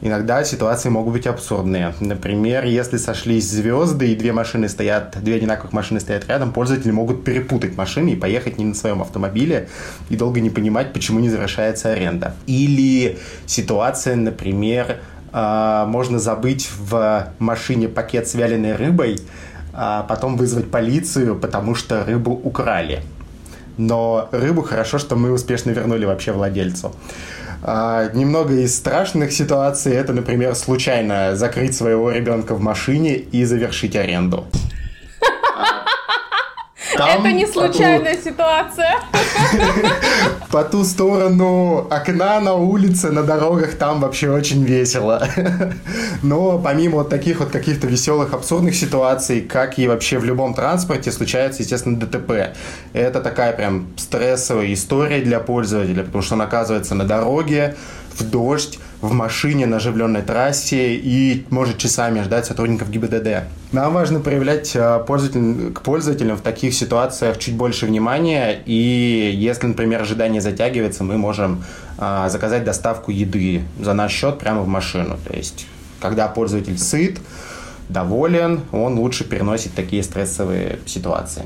иногда 0.00 0.42
ситуации 0.42 0.88
могут 0.88 1.12
быть 1.12 1.28
абсурдные. 1.28 1.94
Например, 2.00 2.64
если 2.64 2.96
сошлись 2.96 3.48
звезды 3.48 4.10
и 4.12 4.16
две 4.16 4.32
машины 4.32 4.68
стоят, 4.68 5.16
две 5.22 5.36
одинаковых 5.36 5.72
машины 5.72 6.00
стоят 6.00 6.26
рядом, 6.28 6.52
пользователи 6.52 6.90
могут 6.90 7.22
перепутать 7.22 7.76
машины 7.76 8.10
и 8.10 8.16
поехать 8.16 8.58
не 8.58 8.64
на 8.64 8.74
своем 8.74 9.00
автомобиле 9.00 9.68
и 10.10 10.16
долго 10.16 10.40
не 10.40 10.50
понимать, 10.50 10.92
почему 10.92 11.20
не 11.20 11.30
завершается 11.30 11.92
аренда. 11.92 12.34
Или 12.48 13.18
ситуация, 13.46 14.16
например, 14.16 14.98
а, 15.32 15.86
можно 15.86 16.18
забыть 16.18 16.68
в 16.78 17.28
машине 17.38 17.88
пакет 17.88 18.28
с 18.28 18.34
вяленой 18.34 18.76
рыбой, 18.76 19.18
а 19.72 20.02
потом 20.02 20.36
вызвать 20.36 20.70
полицию, 20.70 21.36
потому 21.36 21.74
что 21.74 22.04
рыбу 22.04 22.32
украли. 22.32 23.02
Но 23.78 24.28
рыбу 24.32 24.62
хорошо, 24.62 24.98
что 24.98 25.16
мы 25.16 25.32
успешно 25.32 25.70
вернули 25.70 26.04
вообще 26.04 26.32
владельцу. 26.32 26.94
А, 27.64 28.10
немного 28.12 28.54
из 28.54 28.76
страшных 28.76 29.32
ситуаций 29.32 29.92
это, 29.92 30.12
например, 30.12 30.54
случайно 30.54 31.36
закрыть 31.36 31.76
своего 31.76 32.10
ребенка 32.10 32.54
в 32.54 32.60
машине 32.60 33.16
и 33.16 33.44
завершить 33.44 33.96
аренду. 33.96 34.46
Там, 36.96 37.20
Это 37.20 37.32
не 37.32 37.46
случайная 37.46 38.16
ситуация. 38.16 38.96
По 40.52 40.64
ту 40.64 40.84
сторону 40.84 41.86
окна 41.90 42.38
на 42.40 42.52
улице, 42.52 43.10
на 43.10 43.22
дорогах 43.22 43.76
там 43.76 44.02
вообще 44.02 44.28
очень 44.28 44.64
весело. 44.64 45.26
Но 46.22 46.58
помимо 46.58 46.96
вот 46.96 47.08
таких 47.08 47.40
вот 47.40 47.48
каких-то 47.48 47.86
веселых, 47.86 48.34
абсурдных 48.34 48.74
ситуаций, 48.76 49.40
как 49.40 49.78
и 49.78 49.88
вообще 49.88 50.18
в 50.18 50.26
любом 50.26 50.52
транспорте, 50.52 51.10
случается, 51.10 51.62
естественно, 51.62 51.98
ДТП. 51.98 52.54
Это 52.92 53.22
такая 53.22 53.54
прям 53.54 53.86
стрессовая 53.96 54.74
история 54.74 55.22
для 55.22 55.40
пользователя, 55.40 56.04
потому 56.04 56.22
что 56.22 56.34
он 56.34 56.42
оказывается 56.42 56.94
на 56.94 57.04
дороге, 57.04 57.74
в 58.14 58.22
дождь, 58.28 58.78
в 59.02 59.12
машине 59.12 59.66
на 59.66 59.76
оживленной 59.76 60.22
трассе 60.22 60.94
и 60.94 61.44
может 61.50 61.76
часами 61.76 62.22
ждать 62.22 62.46
сотрудников 62.46 62.88
ГИБДД. 62.88 63.44
Нам 63.72 63.92
важно 63.92 64.20
проявлять 64.20 64.72
а, 64.76 65.00
пользователь, 65.00 65.72
к 65.72 65.82
пользователям 65.82 66.36
в 66.36 66.40
таких 66.40 66.72
ситуациях 66.72 67.38
чуть 67.38 67.56
больше 67.56 67.86
внимания, 67.86 68.62
и 68.64 69.32
если, 69.34 69.66
например, 69.66 70.02
ожидание 70.02 70.40
затягивается, 70.40 71.02
мы 71.02 71.18
можем 71.18 71.64
а, 71.98 72.28
заказать 72.28 72.62
доставку 72.62 73.10
еды 73.10 73.64
за 73.80 73.92
наш 73.92 74.12
счет 74.12 74.38
прямо 74.38 74.62
в 74.62 74.68
машину. 74.68 75.18
То 75.26 75.36
есть, 75.36 75.66
когда 76.00 76.28
пользователь 76.28 76.78
сыт, 76.78 77.18
доволен, 77.88 78.60
он 78.70 78.98
лучше 78.98 79.24
переносит 79.24 79.74
такие 79.74 80.04
стрессовые 80.04 80.78
ситуации. 80.86 81.42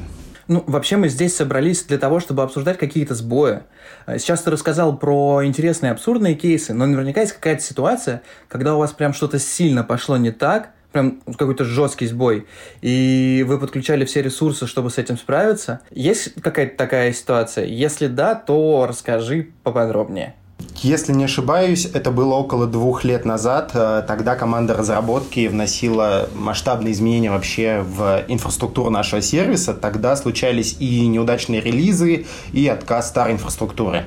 Ну, 0.48 0.62
вообще 0.66 0.96
мы 0.96 1.08
здесь 1.08 1.34
собрались 1.34 1.82
для 1.84 1.98
того, 1.98 2.20
чтобы 2.20 2.42
обсуждать 2.42 2.78
какие-то 2.78 3.14
сбои. 3.14 3.62
Э, 4.06 4.18
сейчас 4.18 4.42
ты 4.42 4.50
рассказал 4.50 4.96
про 4.96 5.44
интересные 5.44 5.92
абсурдные 5.92 6.34
кейсы, 6.34 6.72
но 6.72 6.86
наверняка 6.86 7.22
есть 7.22 7.32
какая-то 7.32 7.62
ситуация, 7.62 8.22
когда 8.48 8.76
у 8.76 8.78
вас 8.78 8.92
прям 8.92 9.12
что-то 9.12 9.38
сильно 9.40 9.82
пошло 9.82 10.16
не 10.16 10.30
так, 10.30 10.70
прям 10.92 11.20
какой-то 11.36 11.64
жесткий 11.64 12.06
сбой, 12.06 12.46
и 12.80 13.44
вы 13.46 13.58
подключали 13.58 14.04
все 14.04 14.22
ресурсы, 14.22 14.66
чтобы 14.66 14.90
с 14.90 14.98
этим 14.98 15.18
справиться. 15.18 15.80
Есть 15.90 16.40
какая-то 16.40 16.76
такая 16.76 17.12
ситуация? 17.12 17.66
Если 17.66 18.06
да, 18.06 18.34
то 18.34 18.86
расскажи 18.88 19.50
поподробнее. 19.62 20.36
Если 20.82 21.12
не 21.12 21.24
ошибаюсь, 21.24 21.86
это 21.86 22.10
было 22.10 22.34
около 22.34 22.66
двух 22.66 23.04
лет 23.04 23.24
назад. 23.24 23.72
Э, 23.74 24.02
тогда 24.06 24.36
команда 24.36 24.74
разработки 24.74 25.48
вносила 25.48 26.28
масштабные 26.34 26.92
изменения 26.92 27.30
вообще 27.30 27.82
в 27.82 28.24
инфраструктуру 28.28 28.90
нашего 28.90 29.20
сервиса. 29.20 29.74
Тогда 29.74 30.16
случались 30.16 30.76
и 30.78 31.06
неудачные 31.06 31.60
релизы, 31.60 32.26
и 32.52 32.68
отказ 32.68 33.08
старой 33.08 33.34
инфраструктуры. 33.34 34.04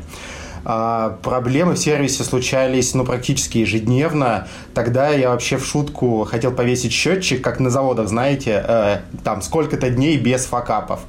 А, 0.66 1.18
проблемы 1.24 1.74
в 1.74 1.80
сервисе 1.80 2.24
случались 2.24 2.94
ну, 2.94 3.06
практически 3.06 3.60
ежедневно. 3.60 4.48
Тогда 4.74 5.10
я 5.10 5.30
вообще 5.30 5.58
в 5.58 5.66
шутку 5.66 6.26
хотел 6.30 6.52
повесить 6.52 6.92
счетчик, 6.92 7.42
как 7.42 7.60
на 7.60 7.70
заводах, 7.70 8.08
знаете, 8.08 8.64
э, 8.68 9.00
там 9.24 9.42
сколько-то 9.42 9.90
дней 9.90 10.18
без 10.18 10.46
факапов. 10.46 11.02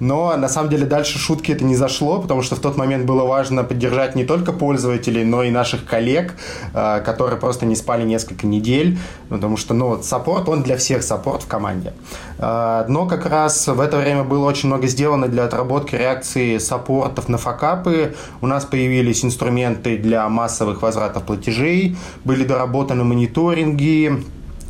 Но 0.00 0.36
на 0.36 0.48
самом 0.48 0.70
деле 0.70 0.86
дальше 0.86 1.18
шутки 1.18 1.52
это 1.52 1.64
не 1.64 1.76
зашло, 1.76 2.20
потому 2.20 2.42
что 2.42 2.56
в 2.56 2.60
тот 2.60 2.76
момент 2.76 3.04
было 3.04 3.24
важно 3.24 3.64
поддержать 3.64 4.14
не 4.14 4.24
только 4.24 4.52
пользователей, 4.52 5.24
но 5.24 5.42
и 5.42 5.50
наших 5.50 5.84
коллег, 5.84 6.34
э, 6.72 7.00
которые 7.04 7.38
просто 7.38 7.66
не 7.66 7.76
спали 7.76 8.04
несколько 8.04 8.46
недель, 8.46 8.98
потому 9.28 9.56
что, 9.56 9.74
ну, 9.74 10.02
саппорт, 10.02 10.48
он 10.48 10.62
для 10.62 10.76
всех 10.76 11.02
саппорт 11.02 11.42
в 11.42 11.46
команде. 11.46 11.92
Э, 12.38 12.84
но 12.88 13.06
как 13.06 13.26
раз 13.26 13.68
в 13.68 13.80
это 13.80 13.98
время 13.98 14.24
было 14.24 14.46
очень 14.46 14.68
много 14.68 14.86
сделано 14.86 15.28
для 15.28 15.44
отработки 15.44 15.94
реакции 15.96 16.58
саппортов 16.58 17.28
на 17.28 17.38
факапы. 17.38 18.14
У 18.40 18.46
нас 18.46 18.64
появились 18.64 19.24
инструменты 19.24 19.96
для 19.98 20.28
массовых 20.28 20.82
возвратов 20.82 21.22
платежей, 21.24 21.96
были 22.24 22.44
доработаны 22.44 23.04
мониторинги, 23.04 24.24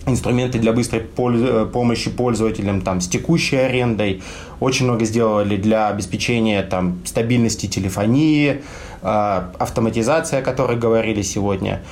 инструменты 0.06 0.58
для 0.58 0.72
быстрой 0.72 1.02
э, 1.02 1.66
помощи 1.72 2.10
пользователям 2.10 2.80
там, 2.80 3.00
с 3.00 3.08
текущей 3.08 3.56
арендой. 3.56 4.22
Очень 4.60 4.86
много 4.86 5.04
сделали 5.04 5.56
для 5.56 5.88
обеспечения 5.88 6.62
там, 6.62 6.98
стабильности 7.04 7.66
телефонии, 7.66 8.62
а, 9.02 9.52
автоматизация, 9.58 10.40
о 10.40 10.42
которой 10.42 10.78
говорили 10.78 11.22
сегодня. 11.22 11.82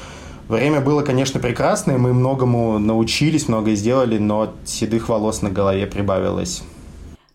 Время 0.48 0.80
было, 0.80 1.02
конечно, 1.02 1.40
прекрасное, 1.40 1.98
мы 1.98 2.12
многому 2.12 2.78
научились, 2.78 3.48
многое 3.48 3.74
сделали, 3.74 4.18
но 4.18 4.52
седых 4.64 5.08
волос 5.08 5.42
на 5.42 5.50
голове 5.50 5.86
прибавилось. 5.86 6.62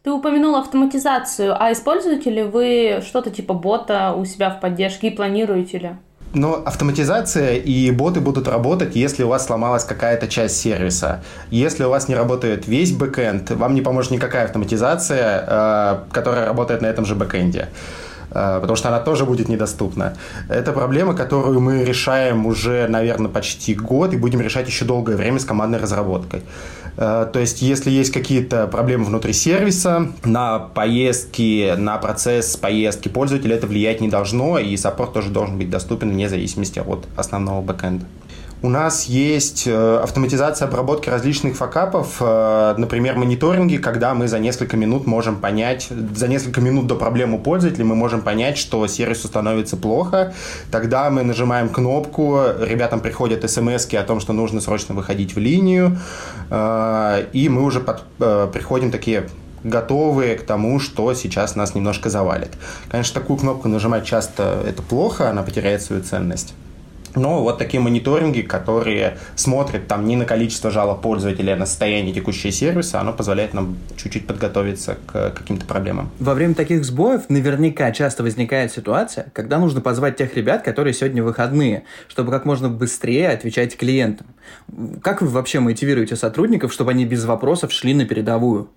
Ты 0.03 0.11
упомянул 0.11 0.55
автоматизацию, 0.55 1.55
а 1.59 1.71
используете 1.71 2.29
ли 2.29 2.43
вы 2.43 3.01
что-то 3.05 3.29
типа 3.29 3.53
бота 3.53 4.13
у 4.13 4.23
себя 4.25 4.49
в 4.49 4.59
поддержке 4.59 5.07
и 5.07 5.09
планируете 5.09 5.77
ли? 5.79 5.89
Но 6.33 6.61
автоматизация 6.65 7.55
и 7.55 7.89
боты 7.91 8.19
будут 8.19 8.47
работать, 8.47 8.95
если 8.95 9.23
у 9.23 9.29
вас 9.29 9.45
сломалась 9.45 9.85
какая-то 9.85 10.27
часть 10.27 10.57
сервиса. 10.57 11.23
Если 11.51 11.83
у 11.83 11.89
вас 11.89 12.09
не 12.09 12.15
работает 12.15 12.67
весь 12.67 12.91
бэкэнд, 12.91 13.51
вам 13.51 13.73
не 13.73 13.81
поможет 13.81 14.11
никакая 14.11 14.45
автоматизация, 14.45 15.45
э, 15.47 15.97
которая 16.11 16.45
работает 16.45 16.81
на 16.81 16.87
этом 16.87 17.05
же 17.05 17.15
бэкэнде 17.15 17.69
э, 18.31 18.59
потому 18.61 18.75
что 18.75 18.89
она 18.89 18.99
тоже 18.99 19.25
будет 19.25 19.47
недоступна. 19.47 20.13
Это 20.49 20.73
проблема, 20.73 21.15
которую 21.15 21.61
мы 21.61 21.85
решаем 21.85 22.45
уже, 22.45 22.87
наверное, 22.87 23.31
почти 23.31 23.73
год 23.73 24.13
и 24.13 24.17
будем 24.17 24.41
решать 24.41 24.67
еще 24.67 24.85
долгое 24.85 25.15
время 25.15 25.39
с 25.39 25.45
командной 25.45 25.79
разработкой. 25.79 26.41
Э, 26.97 27.27
то 27.31 27.39
есть, 27.39 27.61
если 27.61 27.91
есть 27.91 28.11
какие-то 28.11 28.67
проблемы 28.67 29.05
внутри 29.05 29.33
сервиса, 29.33 30.11
на 30.25 30.59
поездки, 30.59 31.75
на 31.77 31.97
процесс 31.97 32.57
поездки 32.57 33.07
пользователя 33.07 33.55
это 33.55 33.67
влиять 33.67 34.01
не 34.01 34.09
должно, 34.09 34.57
и 34.59 34.75
саппорт 34.75 35.13
тоже 35.13 35.29
должен 35.29 35.57
быть 35.57 35.69
доступен 35.69 36.11
вне 36.11 36.27
зависимости 36.27 36.79
от 36.79 37.05
основного 37.15 37.61
бэкэнда. 37.61 38.05
У 38.63 38.69
нас 38.69 39.05
есть 39.05 39.67
э, 39.67 39.99
автоматизация 40.01 40.67
обработки 40.67 41.09
различных 41.09 41.55
факапов, 41.55 42.17
э, 42.19 42.73
например, 42.75 43.15
мониторинги, 43.15 43.77
когда 43.77 44.15
мы 44.15 44.27
за 44.27 44.39
несколько 44.39 44.75
минут 44.75 45.05
можем 45.05 45.35
понять, 45.35 45.89
за 46.15 46.27
несколько 46.27 46.59
минут 46.59 46.87
до 46.87 46.95
проблемы 46.95 47.37
пользователя 47.37 47.85
мы 47.85 47.93
можем 47.93 48.21
понять, 48.23 48.57
что 48.57 48.87
сервису 48.87 49.27
становится 49.27 49.77
плохо. 49.77 50.33
Тогда 50.71 51.11
мы 51.11 51.21
нажимаем 51.21 51.69
кнопку, 51.69 52.39
ребятам 52.59 52.99
приходят 52.99 53.47
смс 53.47 53.93
о 53.93 54.03
том, 54.03 54.19
что 54.19 54.33
нужно 54.33 54.59
срочно 54.59 54.95
выходить 54.95 55.35
в 55.35 55.39
линию, 55.39 55.99
э, 56.49 57.25
и 57.33 57.49
мы 57.49 57.61
уже 57.61 57.79
под, 57.79 58.05
приходим 58.51 58.89
такие 58.89 59.29
готовые 59.63 60.35
к 60.35 60.41
тому, 60.41 60.79
что 60.79 61.13
сейчас 61.13 61.55
нас 61.55 61.75
немножко 61.75 62.09
завалит. 62.09 62.49
Конечно, 62.89 63.21
такую 63.21 63.37
кнопку 63.37 63.67
нажимать 63.67 64.03
часто 64.03 64.63
это 64.65 64.81
плохо, 64.81 65.29
она 65.29 65.43
потеряет 65.43 65.83
свою 65.83 66.01
ценность. 66.01 66.55
Но 67.15 67.41
вот 67.41 67.57
такие 67.57 67.79
мониторинги, 67.79 68.41
которые 68.41 69.17
смотрят 69.35 69.87
там 69.87 70.05
не 70.07 70.15
на 70.15 70.25
количество 70.25 70.71
жалоб 70.71 71.01
пользователей, 71.01 71.53
а 71.53 71.55
на 71.55 71.65
состояние 71.65 72.13
текущего 72.13 72.51
сервиса, 72.51 72.99
оно 72.99 73.13
позволяет 73.13 73.53
нам 73.53 73.77
чуть-чуть 73.95 74.27
подготовиться 74.27 74.97
к 75.05 75.31
каким-то 75.31 75.65
проблемам. 75.65 76.09
Во 76.19 76.33
время 76.33 76.53
таких 76.53 76.85
сбоев 76.85 77.29
наверняка 77.29 77.91
часто 77.91 78.23
возникает 78.23 78.71
ситуация, 78.71 79.31
когда 79.33 79.57
нужно 79.57 79.81
позвать 79.81 80.17
тех 80.17 80.35
ребят, 80.35 80.63
которые 80.63 80.93
сегодня 80.93 81.23
выходные, 81.23 81.83
чтобы 82.07 82.31
как 82.31 82.45
можно 82.45 82.69
быстрее 82.69 83.29
отвечать 83.29 83.77
клиентам. 83.77 84.27
Как 85.01 85.21
вы 85.21 85.27
вообще 85.27 85.59
мотивируете 85.59 86.15
сотрудников, 86.15 86.73
чтобы 86.73 86.91
они 86.91 87.05
без 87.05 87.25
вопросов 87.25 87.71
шли 87.71 87.93
на 87.93 88.05
передовую? 88.05 88.69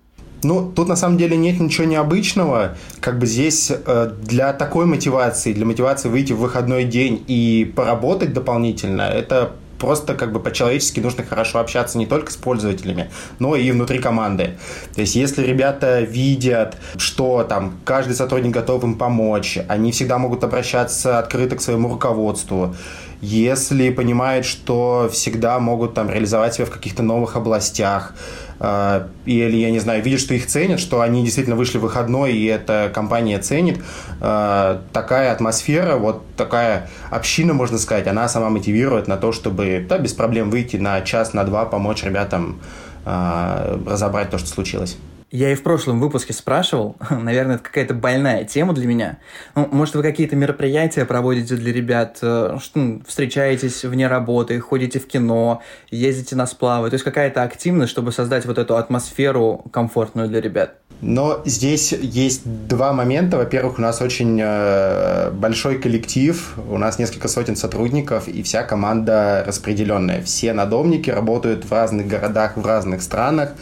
Ну, 0.43 0.71
тут 0.75 0.87
на 0.87 0.95
самом 0.95 1.17
деле 1.17 1.37
нет 1.37 1.59
ничего 1.59 1.85
необычного. 1.85 2.75
Как 2.99 3.19
бы 3.19 3.25
здесь 3.25 3.71
э, 3.71 4.11
для 4.23 4.53
такой 4.53 4.85
мотивации, 4.85 5.53
для 5.53 5.65
мотивации 5.65 6.09
выйти 6.09 6.33
в 6.33 6.39
выходной 6.39 6.85
день 6.85 7.23
и 7.27 7.71
поработать 7.75 8.33
дополнительно, 8.33 9.03
это 9.03 9.51
просто 9.81 10.13
как 10.13 10.31
бы 10.31 10.39
по-человечески 10.39 10.99
нужно 10.99 11.23
хорошо 11.23 11.59
общаться 11.59 11.97
не 11.97 12.05
только 12.05 12.31
с 12.31 12.35
пользователями, 12.35 13.09
но 13.39 13.55
и 13.55 13.71
внутри 13.71 13.97
команды. 13.97 14.57
То 14.93 15.01
есть, 15.01 15.15
если 15.15 15.43
ребята 15.43 16.01
видят, 16.01 16.77
что 16.97 17.43
там 17.43 17.79
каждый 17.83 18.13
сотрудник 18.13 18.53
готов 18.53 18.83
им 18.83 18.95
помочь, 18.95 19.57
они 19.67 19.91
всегда 19.91 20.19
могут 20.19 20.43
обращаться 20.43 21.17
открыто 21.17 21.55
к 21.55 21.61
своему 21.61 21.89
руководству, 21.89 22.75
если 23.21 23.91
понимают, 23.91 24.45
что 24.45 25.09
всегда 25.11 25.59
могут 25.59 25.93
там 25.93 26.09
реализовать 26.09 26.55
себя 26.55 26.65
в 26.65 26.71
каких-то 26.71 27.03
новых 27.03 27.35
областях, 27.35 28.13
э, 28.59 29.07
или, 29.25 29.57
я 29.57 29.69
не 29.69 29.79
знаю, 29.79 30.01
видят, 30.01 30.19
что 30.19 30.33
их 30.33 30.47
ценят, 30.47 30.79
что 30.79 31.01
они 31.01 31.23
действительно 31.23 31.55
вышли 31.55 31.77
в 31.77 31.81
выходной, 31.81 32.33
и 32.33 32.45
эта 32.45 32.91
компания 32.93 33.37
ценит, 33.37 33.79
э, 34.21 34.79
такая 34.91 35.31
атмосфера, 35.31 35.97
вот 35.97 36.23
такая 36.35 36.89
община, 37.11 37.53
можно 37.53 37.77
сказать, 37.77 38.07
она 38.07 38.27
сама 38.27 38.49
мотивирует 38.49 39.07
на 39.07 39.17
то, 39.17 39.31
чтобы 39.31 39.85
да, 39.87 39.99
без 39.99 40.13
проблем 40.13 40.49
выйти 40.49 40.77
на 40.77 41.01
час, 41.01 41.33
на 41.33 41.43
два, 41.43 41.65
помочь 41.65 42.03
ребятам 42.03 42.59
э, 43.05 43.77
разобрать 43.85 44.31
то, 44.31 44.39
что 44.39 44.47
случилось. 44.47 44.97
Я 45.31 45.49
и 45.53 45.55
в 45.55 45.63
прошлом 45.63 46.01
выпуске 46.01 46.33
спрашивал, 46.33 46.97
наверное, 47.09 47.55
это 47.55 47.63
какая-то 47.63 47.93
больная 47.93 48.43
тема 48.43 48.73
для 48.73 48.85
меня. 48.85 49.17
Ну, 49.55 49.67
может, 49.71 49.95
вы 49.95 50.03
какие-то 50.03 50.35
мероприятия 50.35 51.05
проводите 51.05 51.55
для 51.55 51.71
ребят, 51.71 52.19
э, 52.21 52.57
что, 52.61 52.79
ну, 52.79 53.01
встречаетесь 53.07 53.85
вне 53.85 54.07
работы, 54.07 54.59
ходите 54.59 54.99
в 54.99 55.07
кино, 55.07 55.61
ездите 55.89 56.35
на 56.35 56.45
сплавы, 56.45 56.89
то 56.89 56.95
есть 56.95 57.05
какая-то 57.05 57.43
активность, 57.43 57.91
чтобы 57.91 58.11
создать 58.11 58.45
вот 58.45 58.57
эту 58.57 58.75
атмосферу 58.75 59.63
комфортную 59.71 60.27
для 60.27 60.41
ребят? 60.41 60.75
Но 60.99 61.41
здесь 61.45 61.93
есть 61.93 62.41
два 62.67 62.93
момента. 62.93 63.37
Во-первых, 63.37 63.79
у 63.79 63.81
нас 63.81 64.01
очень 64.01 64.39
э, 64.39 65.31
большой 65.31 65.79
коллектив, 65.79 66.53
у 66.69 66.77
нас 66.77 66.99
несколько 66.99 67.29
сотен 67.29 67.55
сотрудников, 67.55 68.27
и 68.27 68.43
вся 68.43 68.63
команда 68.63 69.43
распределенная. 69.47 70.21
Все 70.21 70.51
надомники 70.51 71.09
работают 71.09 71.63
в 71.63 71.71
разных 71.71 72.07
городах, 72.07 72.57
в 72.57 72.65
разных 72.65 73.01
странах. 73.01 73.53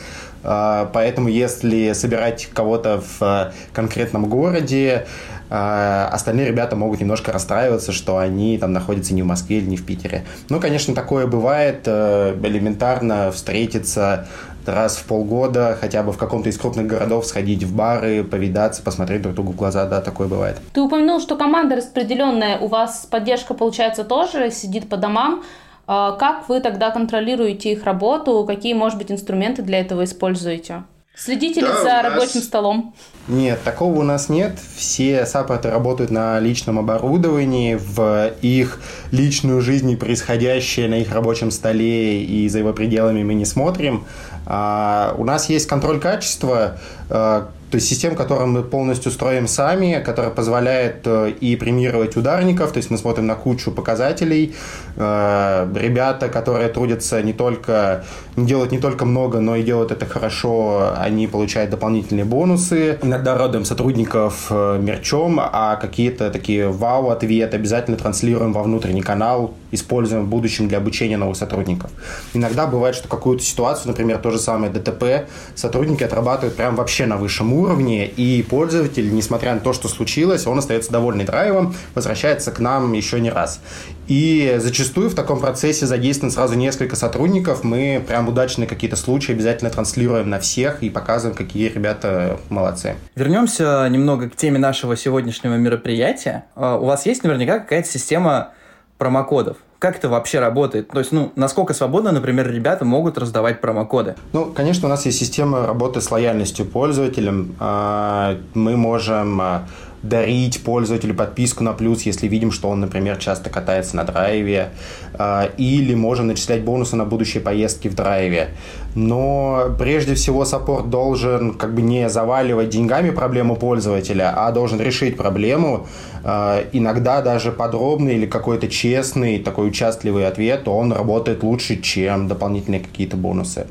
А, 0.44 0.90
поэтому 0.94 1.28
если 1.28 1.94
собирать 1.94 2.48
кого-то 2.54 3.02
в 3.02 3.22
э, 3.22 3.52
конкретном 3.74 4.30
городе, 4.30 5.06
а, 5.50 6.10
остальные 6.12 6.48
ребята 6.48 6.76
могут 6.76 7.00
немножко 7.02 7.32
расстраиваться, 7.32 7.92
что 7.92 8.18
они 8.18 8.58
там 8.58 8.72
находятся 8.72 9.14
не 9.14 9.24
в 9.24 9.26
Москве 9.26 9.58
или 9.58 9.66
не 9.66 9.78
в 9.78 9.86
Питере. 9.86 10.24
Ну, 10.50 10.60
конечно, 10.60 10.94
такое 10.94 11.26
бывает. 11.28 11.82
Э, 11.86 12.36
элементарно 12.44 13.32
встретиться 13.32 14.28
раз 14.66 14.98
в 14.98 15.06
полгода, 15.06 15.78
хотя 15.80 16.04
бы 16.04 16.12
в 16.12 16.18
каком-то 16.18 16.50
из 16.50 16.58
крупных 16.58 16.86
городов 16.86 17.26
сходить 17.26 17.64
в 17.64 17.76
бары, 17.76 18.24
повидаться, 18.24 18.84
посмотреть 18.84 19.24
друг 19.24 19.34
другу 19.34 19.54
в 19.54 19.56
глаза, 19.56 19.86
да, 19.86 20.02
такое 20.02 20.28
бывает. 20.28 20.58
Ты 20.74 20.82
упомянул, 20.82 21.20
что 21.20 21.36
команда 21.36 21.76
распределенная, 21.76 22.60
у 22.60 22.68
вас 22.68 23.08
поддержка, 23.10 23.54
получается, 23.54 24.04
тоже 24.04 24.52
сидит 24.52 24.88
по 24.88 24.98
домам. 24.98 25.44
А 25.92 26.12
как 26.12 26.48
вы 26.50 26.60
тогда 26.60 26.92
контролируете 26.92 27.72
их 27.72 27.84
работу? 27.84 28.46
Какие, 28.46 28.76
может 28.76 29.00
быть, 29.00 29.12
инструменты 29.12 29.64
для 29.64 29.80
этого 29.80 30.04
используете? 30.04 30.84
Следите 31.16 31.62
да, 31.62 31.68
ли 31.68 31.74
за 31.74 31.84
нас... 31.84 32.04
рабочим 32.04 32.42
столом? 32.42 32.96
Нет, 33.28 33.60
такого 33.64 33.98
у 33.98 34.04
нас 34.04 34.30
нет. 34.30 34.60
Все 34.76 35.26
саппорты 35.26 35.72
работают 35.72 36.12
на 36.12 36.40
личном 36.40 36.78
оборудовании, 36.78 37.74
в 37.74 38.34
их 38.44 38.80
личную 39.12 39.62
жизнь 39.62 39.90
и 39.90 39.96
происходящее 39.96 40.90
на 40.90 41.00
их 41.00 41.12
рабочем 41.12 41.50
столе 41.50 42.24
и 42.24 42.48
за 42.50 42.60
его 42.60 42.72
пределами 42.72 43.24
мы 43.24 43.34
не 43.34 43.46
смотрим. 43.46 44.06
А 44.46 45.16
у 45.18 45.24
нас 45.24 45.50
есть 45.50 45.66
контроль 45.66 46.00
качества, 46.00 46.78
а, 47.10 47.50
то 47.72 47.76
есть 47.76 47.88
система, 47.88 48.16
которую 48.16 48.48
мы 48.48 48.64
полностью 48.64 49.12
строим 49.12 49.48
сами, 49.48 50.02
которая 50.04 50.32
позволяет 50.32 51.02
э, 51.06 51.32
и 51.40 51.56
премировать 51.56 52.18
ударников, 52.18 52.72
то 52.72 52.78
есть 52.78 52.90
мы 52.90 52.98
смотрим 52.98 53.28
на 53.28 53.36
кучу 53.36 53.72
показателей. 53.72 54.56
Э, 54.96 55.68
ребята, 55.76 56.30
которые 56.30 56.70
трудятся 56.70 57.22
не 57.22 57.34
только, 57.34 58.06
делают 58.36 58.72
не 58.72 58.80
только 58.80 59.06
много, 59.06 59.40
но 59.40 59.56
и 59.56 59.64
делают 59.64 59.92
это 59.92 60.08
хорошо, 60.08 60.94
они 60.98 61.28
получают 61.28 61.70
дополнительные 61.70 62.26
бонусы. 62.26 62.98
Иногда 63.04 63.38
радуем 63.38 63.66
сотрудников 63.66 64.48
э, 64.50 64.80
мерчом, 64.82 65.40
а 65.40 65.76
какие-то 65.76 66.32
такие 66.32 66.70
вау-ответы 66.70 67.56
обязательно 67.56 67.98
транслируем 67.98 68.52
во 68.52 68.64
внутренний 68.64 69.04
канал, 69.04 69.54
используем 69.72 70.26
в 70.26 70.28
будущем 70.28 70.68
для 70.68 70.80
обучения 70.80 71.18
новых 71.18 71.38
сотрудников. 71.38 71.92
Иногда 72.34 72.66
бывает, 72.66 72.96
что 72.96 73.08
какую-то 73.08 73.44
ситуацию, 73.44 73.90
например, 73.90 74.18
то 74.18 74.32
же 74.32 74.40
самое 74.40 74.72
ДТП, 74.72 75.30
сотрудники 75.54 76.04
отрабатывают 76.04 76.56
прям 76.56 76.76
вообще 76.76 77.06
на 77.06 77.18
высшем 77.18 77.54
уровне, 77.54 77.59
и 77.68 78.44
пользователь, 78.44 79.14
несмотря 79.14 79.54
на 79.54 79.60
то, 79.60 79.74
что 79.74 79.88
случилось, 79.88 80.48
он 80.48 80.60
остается 80.60 80.92
довольный 80.92 81.26
драйвом, 81.26 81.76
возвращается 81.96 82.52
к 82.52 82.60
нам 82.60 82.94
еще 82.94 83.20
не 83.20 83.30
раз. 83.30 83.62
И 84.08 84.56
зачастую 84.60 85.10
в 85.10 85.16
таком 85.16 85.40
процессе 85.40 85.86
задействовано 85.86 86.34
сразу 86.34 86.56
несколько 86.56 86.96
сотрудников. 86.96 87.64
Мы 87.64 88.04
прям 88.06 88.28
удачные 88.28 88.68
какие-то 88.68 88.96
случаи 88.96 89.34
обязательно 89.34 89.70
транслируем 89.70 90.30
на 90.30 90.40
всех 90.40 90.82
и 90.82 90.90
показываем, 90.90 91.38
какие 91.38 91.70
ребята 91.70 92.40
молодцы. 92.50 92.96
Вернемся 93.16 93.88
немного 93.90 94.30
к 94.30 94.36
теме 94.36 94.58
нашего 94.58 94.98
сегодняшнего 94.98 95.56
мероприятия. 95.56 96.46
А, 96.56 96.78
у 96.78 96.86
вас 96.86 97.06
есть 97.06 97.24
наверняка 97.24 97.60
какая-то 97.60 97.88
система 97.88 98.54
промокодов. 99.00 99.58
Как 99.80 99.96
это 99.96 100.10
вообще 100.10 100.40
работает? 100.40 100.90
То 100.90 101.00
есть, 101.00 101.14
ну, 101.14 101.32
насколько 101.36 101.74
свободно, 101.74 102.12
например, 102.12 102.52
ребята 102.52 102.84
могут 102.84 103.18
раздавать 103.18 103.62
промокоды? 103.62 104.16
Ну, 104.34 104.48
конечно, 104.48 104.88
у 104.88 104.90
нас 104.90 105.06
есть 105.06 105.18
система 105.18 105.66
работы 105.66 106.02
с 106.02 106.12
лояльностью 106.12 106.66
пользователям. 106.66 107.56
А, 107.60 108.38
мы 108.54 108.76
можем 108.76 109.40
а, 109.42 109.68
дарить 110.04 110.64
пользователю 110.64 111.14
подписку 111.14 111.64
на 111.64 111.74
плюс, 111.74 112.04
если 112.04 112.28
видим, 112.28 112.52
что 112.52 112.70
он, 112.70 112.80
например, 112.80 113.18
часто 113.18 113.50
катается 113.50 113.96
на 113.96 114.04
драйве, 114.04 114.70
а, 115.14 115.50
или 115.58 115.94
можем 115.94 116.28
начислять 116.28 116.64
бонусы 116.64 116.96
на 116.96 117.06
будущие 117.06 117.42
поездки 117.42 117.88
в 117.88 117.96
драйве. 117.96 118.50
Но 118.96 119.76
прежде 119.78 120.16
всего 120.16 120.46
саппорт 120.46 120.90
должен 120.90 121.54
как 121.54 121.74
бы 121.74 121.82
не 121.82 122.10
заваливать 122.10 122.70
деньгами 122.70 123.12
проблему 123.12 123.56
пользователя, 123.56 124.34
а 124.36 124.52
должен 124.52 124.80
решить 124.80 125.18
проблему. 125.18 125.88
А, 126.24 126.64
иногда 126.72 127.22
даже 127.22 127.52
подробный 127.52 128.16
или 128.16 128.26
какой-то 128.26 128.68
честный, 128.68 129.40
такой 129.40 129.68
участливый 129.68 130.28
ответ, 130.28 130.68
он 130.68 130.94
работает 130.94 131.44
лучше, 131.44 131.82
чем 131.82 132.28
дополнительные 132.28 132.82
какие-то 132.82 133.18
бонусы. 133.18 133.68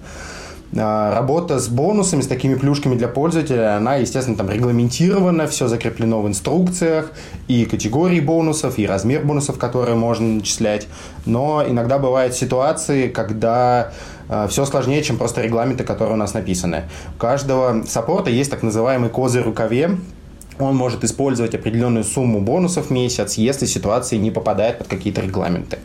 А, 0.77 1.15
работа 1.15 1.59
с 1.59 1.69
бонусами, 1.69 2.21
с 2.21 2.27
такими 2.27 2.55
плюшками 2.55 2.95
для 2.95 3.09
пользователя, 3.09 3.77
она, 3.77 3.97
естественно, 3.97 4.37
там 4.37 4.51
регламентирована, 4.51 5.47
все 5.47 5.67
закреплено 5.67 6.21
в 6.21 6.29
инструкциях, 6.29 7.13
и 7.47 7.65
категории 7.65 8.21
бонусов, 8.21 8.79
и 8.79 8.87
размер 8.87 9.25
бонусов, 9.25 9.59
которые 9.59 9.97
можно 9.97 10.27
начислять. 10.27 10.87
Но 11.25 11.65
иногда 11.67 11.99
бывают 11.99 12.35
ситуации, 12.35 13.09
когда 13.09 13.93
э, 14.29 14.47
все 14.51 14.67
сложнее, 14.67 15.03
чем 15.03 15.17
просто 15.17 15.41
регламенты, 15.41 15.85
которые 15.85 16.15
у 16.15 16.19
нас 16.19 16.35
написаны. 16.35 16.85
У 17.17 17.19
каждого 17.19 17.85
саппорта 17.87 18.31
есть 18.31 18.51
так 18.51 18.63
называемый 18.63 19.09
козырь 19.09 19.43
рукаве, 19.43 19.97
он 20.59 20.75
может 20.75 21.05
использовать 21.05 21.55
определенную 21.55 22.05
сумму 22.05 22.41
бонусов 22.41 22.87
в 22.87 22.91
месяц, 22.91 23.35
если 23.35 23.65
ситуация 23.67 24.19
не 24.19 24.31
попадает 24.31 24.79
под 24.79 24.89
какие-то 24.89 25.21
регламенты. 25.21 25.79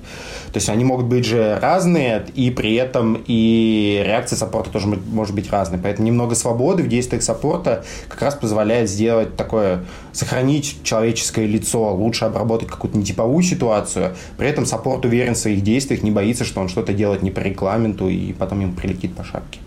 То 0.53 0.57
есть 0.57 0.69
они 0.69 0.85
могут 0.85 1.07
быть 1.07 1.25
же 1.25 1.57
разные, 1.59 2.27
и 2.35 2.51
при 2.51 2.75
этом 2.75 3.23
и 3.25 4.03
реакция 4.05 4.37
саппорта 4.37 4.69
тоже 4.69 4.87
может 4.87 5.33
быть 5.33 5.49
разной. 5.49 5.79
Поэтому 5.81 6.05
немного 6.07 6.35
свободы 6.35 6.83
в 6.83 6.87
действиях 6.87 7.23
саппорта 7.23 7.83
как 8.07 8.21
раз 8.21 8.35
позволяет 8.35 8.87
сделать 8.87 9.35
такое, 9.35 9.83
сохранить 10.11 10.77
человеческое 10.83 11.47
лицо, 11.47 11.95
лучше 11.95 12.25
обработать 12.25 12.69
какую-то 12.69 12.99
нетиповую 12.99 13.41
ситуацию. 13.41 14.15
При 14.37 14.47
этом 14.47 14.67
саппорт 14.67 15.05
уверен 15.05 15.33
в 15.33 15.39
своих 15.39 15.63
действиях, 15.63 16.03
не 16.03 16.11
боится, 16.11 16.45
что 16.45 16.61
он 16.61 16.69
что-то 16.69 16.93
делает 16.93 17.23
не 17.23 17.31
по 17.31 17.39
регламенту, 17.39 18.07
и 18.07 18.31
потом 18.33 18.61
ему 18.61 18.73
прилетит 18.73 19.15
по 19.15 19.23
шапке. 19.23 19.57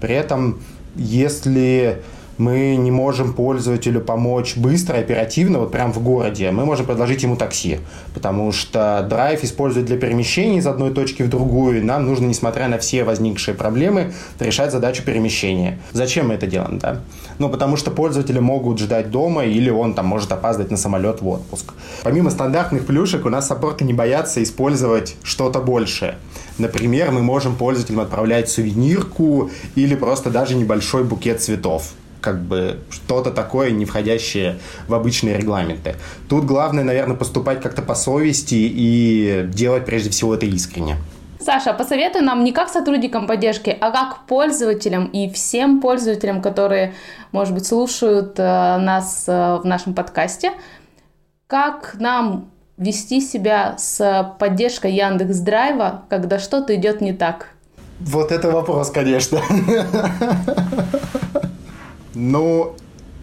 При 0.00 0.14
этом, 0.14 0.58
если 0.96 2.02
мы 2.38 2.76
не 2.76 2.90
можем 2.90 3.32
пользователю 3.32 4.00
помочь 4.00 4.56
быстро, 4.56 4.98
оперативно, 4.98 5.58
вот 5.60 5.72
прям 5.72 5.92
в 5.92 6.02
городе, 6.02 6.50
мы 6.50 6.64
можем 6.64 6.86
предложить 6.86 7.22
ему 7.22 7.36
такси, 7.36 7.80
потому 8.14 8.52
что 8.52 9.06
драйв 9.08 9.44
использует 9.44 9.86
для 9.86 9.96
перемещения 9.96 10.58
из 10.58 10.66
одной 10.66 10.92
точки 10.92 11.22
в 11.22 11.28
другую, 11.28 11.78
и 11.78 11.82
нам 11.82 12.06
нужно, 12.06 12.26
несмотря 12.26 12.68
на 12.68 12.78
все 12.78 13.04
возникшие 13.04 13.54
проблемы, 13.54 14.12
решать 14.40 14.72
задачу 14.72 15.02
перемещения. 15.04 15.78
Зачем 15.92 16.28
мы 16.28 16.34
это 16.34 16.46
делаем, 16.46 16.78
да? 16.78 17.00
Ну, 17.38 17.48
потому 17.48 17.76
что 17.76 17.90
пользователи 17.90 18.38
могут 18.38 18.78
ждать 18.78 19.10
дома, 19.10 19.44
или 19.44 19.70
он 19.70 19.94
там 19.94 20.06
может 20.06 20.30
опаздывать 20.32 20.70
на 20.70 20.76
самолет 20.76 21.22
в 21.22 21.28
отпуск. 21.28 21.72
Помимо 22.02 22.30
стандартных 22.30 22.86
плюшек, 22.86 23.26
у 23.26 23.28
нас 23.28 23.48
саппорты 23.48 23.84
не 23.84 23.92
боятся 23.92 24.42
использовать 24.42 25.16
что-то 25.22 25.60
большее. 25.60 26.16
Например, 26.58 27.10
мы 27.10 27.22
можем 27.22 27.56
пользователям 27.56 28.00
отправлять 28.00 28.48
сувенирку 28.48 29.50
или 29.74 29.94
просто 29.94 30.30
даже 30.30 30.54
небольшой 30.54 31.02
букет 31.02 31.42
цветов 31.42 31.92
как 32.24 32.40
бы 32.40 32.78
что-то 32.88 33.30
такое, 33.30 33.70
не 33.70 33.84
входящее 33.84 34.56
в 34.88 34.94
обычные 34.94 35.36
регламенты. 35.36 35.96
Тут 36.26 36.46
главное, 36.46 36.82
наверное, 36.82 37.16
поступать 37.16 37.60
как-то 37.60 37.82
по 37.82 37.94
совести 37.94 38.54
и 38.54 39.44
делать 39.52 39.84
прежде 39.84 40.08
всего 40.08 40.34
это 40.34 40.46
искренне. 40.46 40.96
Саша, 41.38 41.74
посоветуй 41.74 42.22
нам 42.22 42.42
не 42.42 42.52
как 42.52 42.70
сотрудникам 42.70 43.26
поддержки, 43.26 43.76
а 43.78 43.90
как 43.90 44.24
пользователям 44.26 45.04
и 45.04 45.28
всем 45.30 45.82
пользователям, 45.82 46.40
которые, 46.40 46.94
может 47.32 47.52
быть, 47.52 47.66
слушают 47.66 48.38
э, 48.38 48.42
нас 48.78 49.24
э, 49.28 49.58
в 49.62 49.66
нашем 49.66 49.92
подкасте, 49.92 50.52
как 51.46 51.96
нам 52.00 52.50
вести 52.78 53.20
себя 53.20 53.74
с 53.76 54.34
поддержкой 54.38 54.92
Яндекс 54.94 55.40
Драйва, 55.40 56.04
когда 56.08 56.38
что-то 56.38 56.74
идет 56.74 57.02
не 57.02 57.12
так? 57.12 57.48
Вот 58.00 58.32
это 58.32 58.50
вопрос, 58.50 58.90
конечно. 58.90 59.42
Ну, 62.14 62.76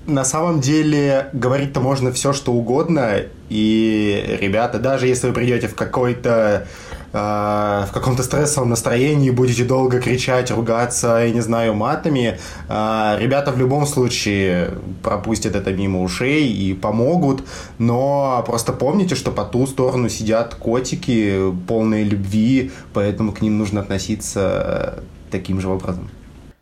на 0.08 0.26
самом 0.26 0.60
деле 0.62 1.30
говорить-то 1.34 1.80
можно 1.80 2.12
все, 2.12 2.34
что 2.34 2.54
угодно. 2.54 3.24
И, 3.50 4.38
ребята, 4.42 4.80
даже 4.80 5.08
если 5.08 5.28
вы 5.28 5.34
придете 5.34 5.68
в 5.68 5.76
какой-то 5.76 6.68
э, 7.14 7.18
в 7.18 7.90
каком-то 7.94 8.24
стрессовом 8.24 8.70
настроении, 8.70 9.30
будете 9.30 9.64
долго 9.64 10.00
кричать, 10.00 10.52
ругаться, 10.52 11.24
я 11.26 11.32
не 11.32 11.42
знаю, 11.42 11.74
матами, 11.74 12.40
э, 12.68 13.18
ребята 13.20 13.52
в 13.52 13.60
любом 13.60 13.86
случае 13.86 14.72
пропустят 15.04 15.56
это 15.56 15.72
мимо 15.72 16.02
ушей 16.02 16.52
и 16.52 16.74
помогут, 16.74 17.44
но 17.78 18.44
просто 18.46 18.74
помните, 18.74 19.16
что 19.16 19.32
по 19.32 19.44
ту 19.44 19.68
сторону 19.68 20.10
сидят 20.10 20.56
котики, 20.56 21.54
полные 21.68 22.04
любви, 22.04 22.72
поэтому 22.94 23.34
к 23.34 23.42
ним 23.42 23.58
нужно 23.58 23.82
относиться 23.82 25.04
таким 25.30 25.62
же 25.62 25.70
образом. 25.70 26.10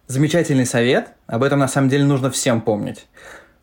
Замечательный 0.10 0.66
совет. 0.66 1.14
Об 1.28 1.44
этом 1.44 1.60
на 1.60 1.68
самом 1.68 1.88
деле 1.88 2.04
нужно 2.04 2.32
всем 2.32 2.62
помнить. 2.62 3.06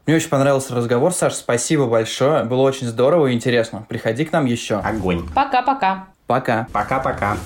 Мне 0.06 0.14
очень 0.14 0.28
понравился 0.28 0.76
разговор, 0.76 1.12
Саш. 1.12 1.34
Спасибо 1.34 1.86
большое. 1.86 2.44
Было 2.44 2.60
очень 2.60 2.86
здорово 2.86 3.26
и 3.26 3.34
интересно. 3.34 3.84
Приходи 3.88 4.24
к 4.24 4.30
нам 4.30 4.46
еще. 4.46 4.76
Огонь. 4.76 5.28
Пока-пока. 5.34 6.06
Пока. 6.28 6.68
Пока-пока. 6.72 7.36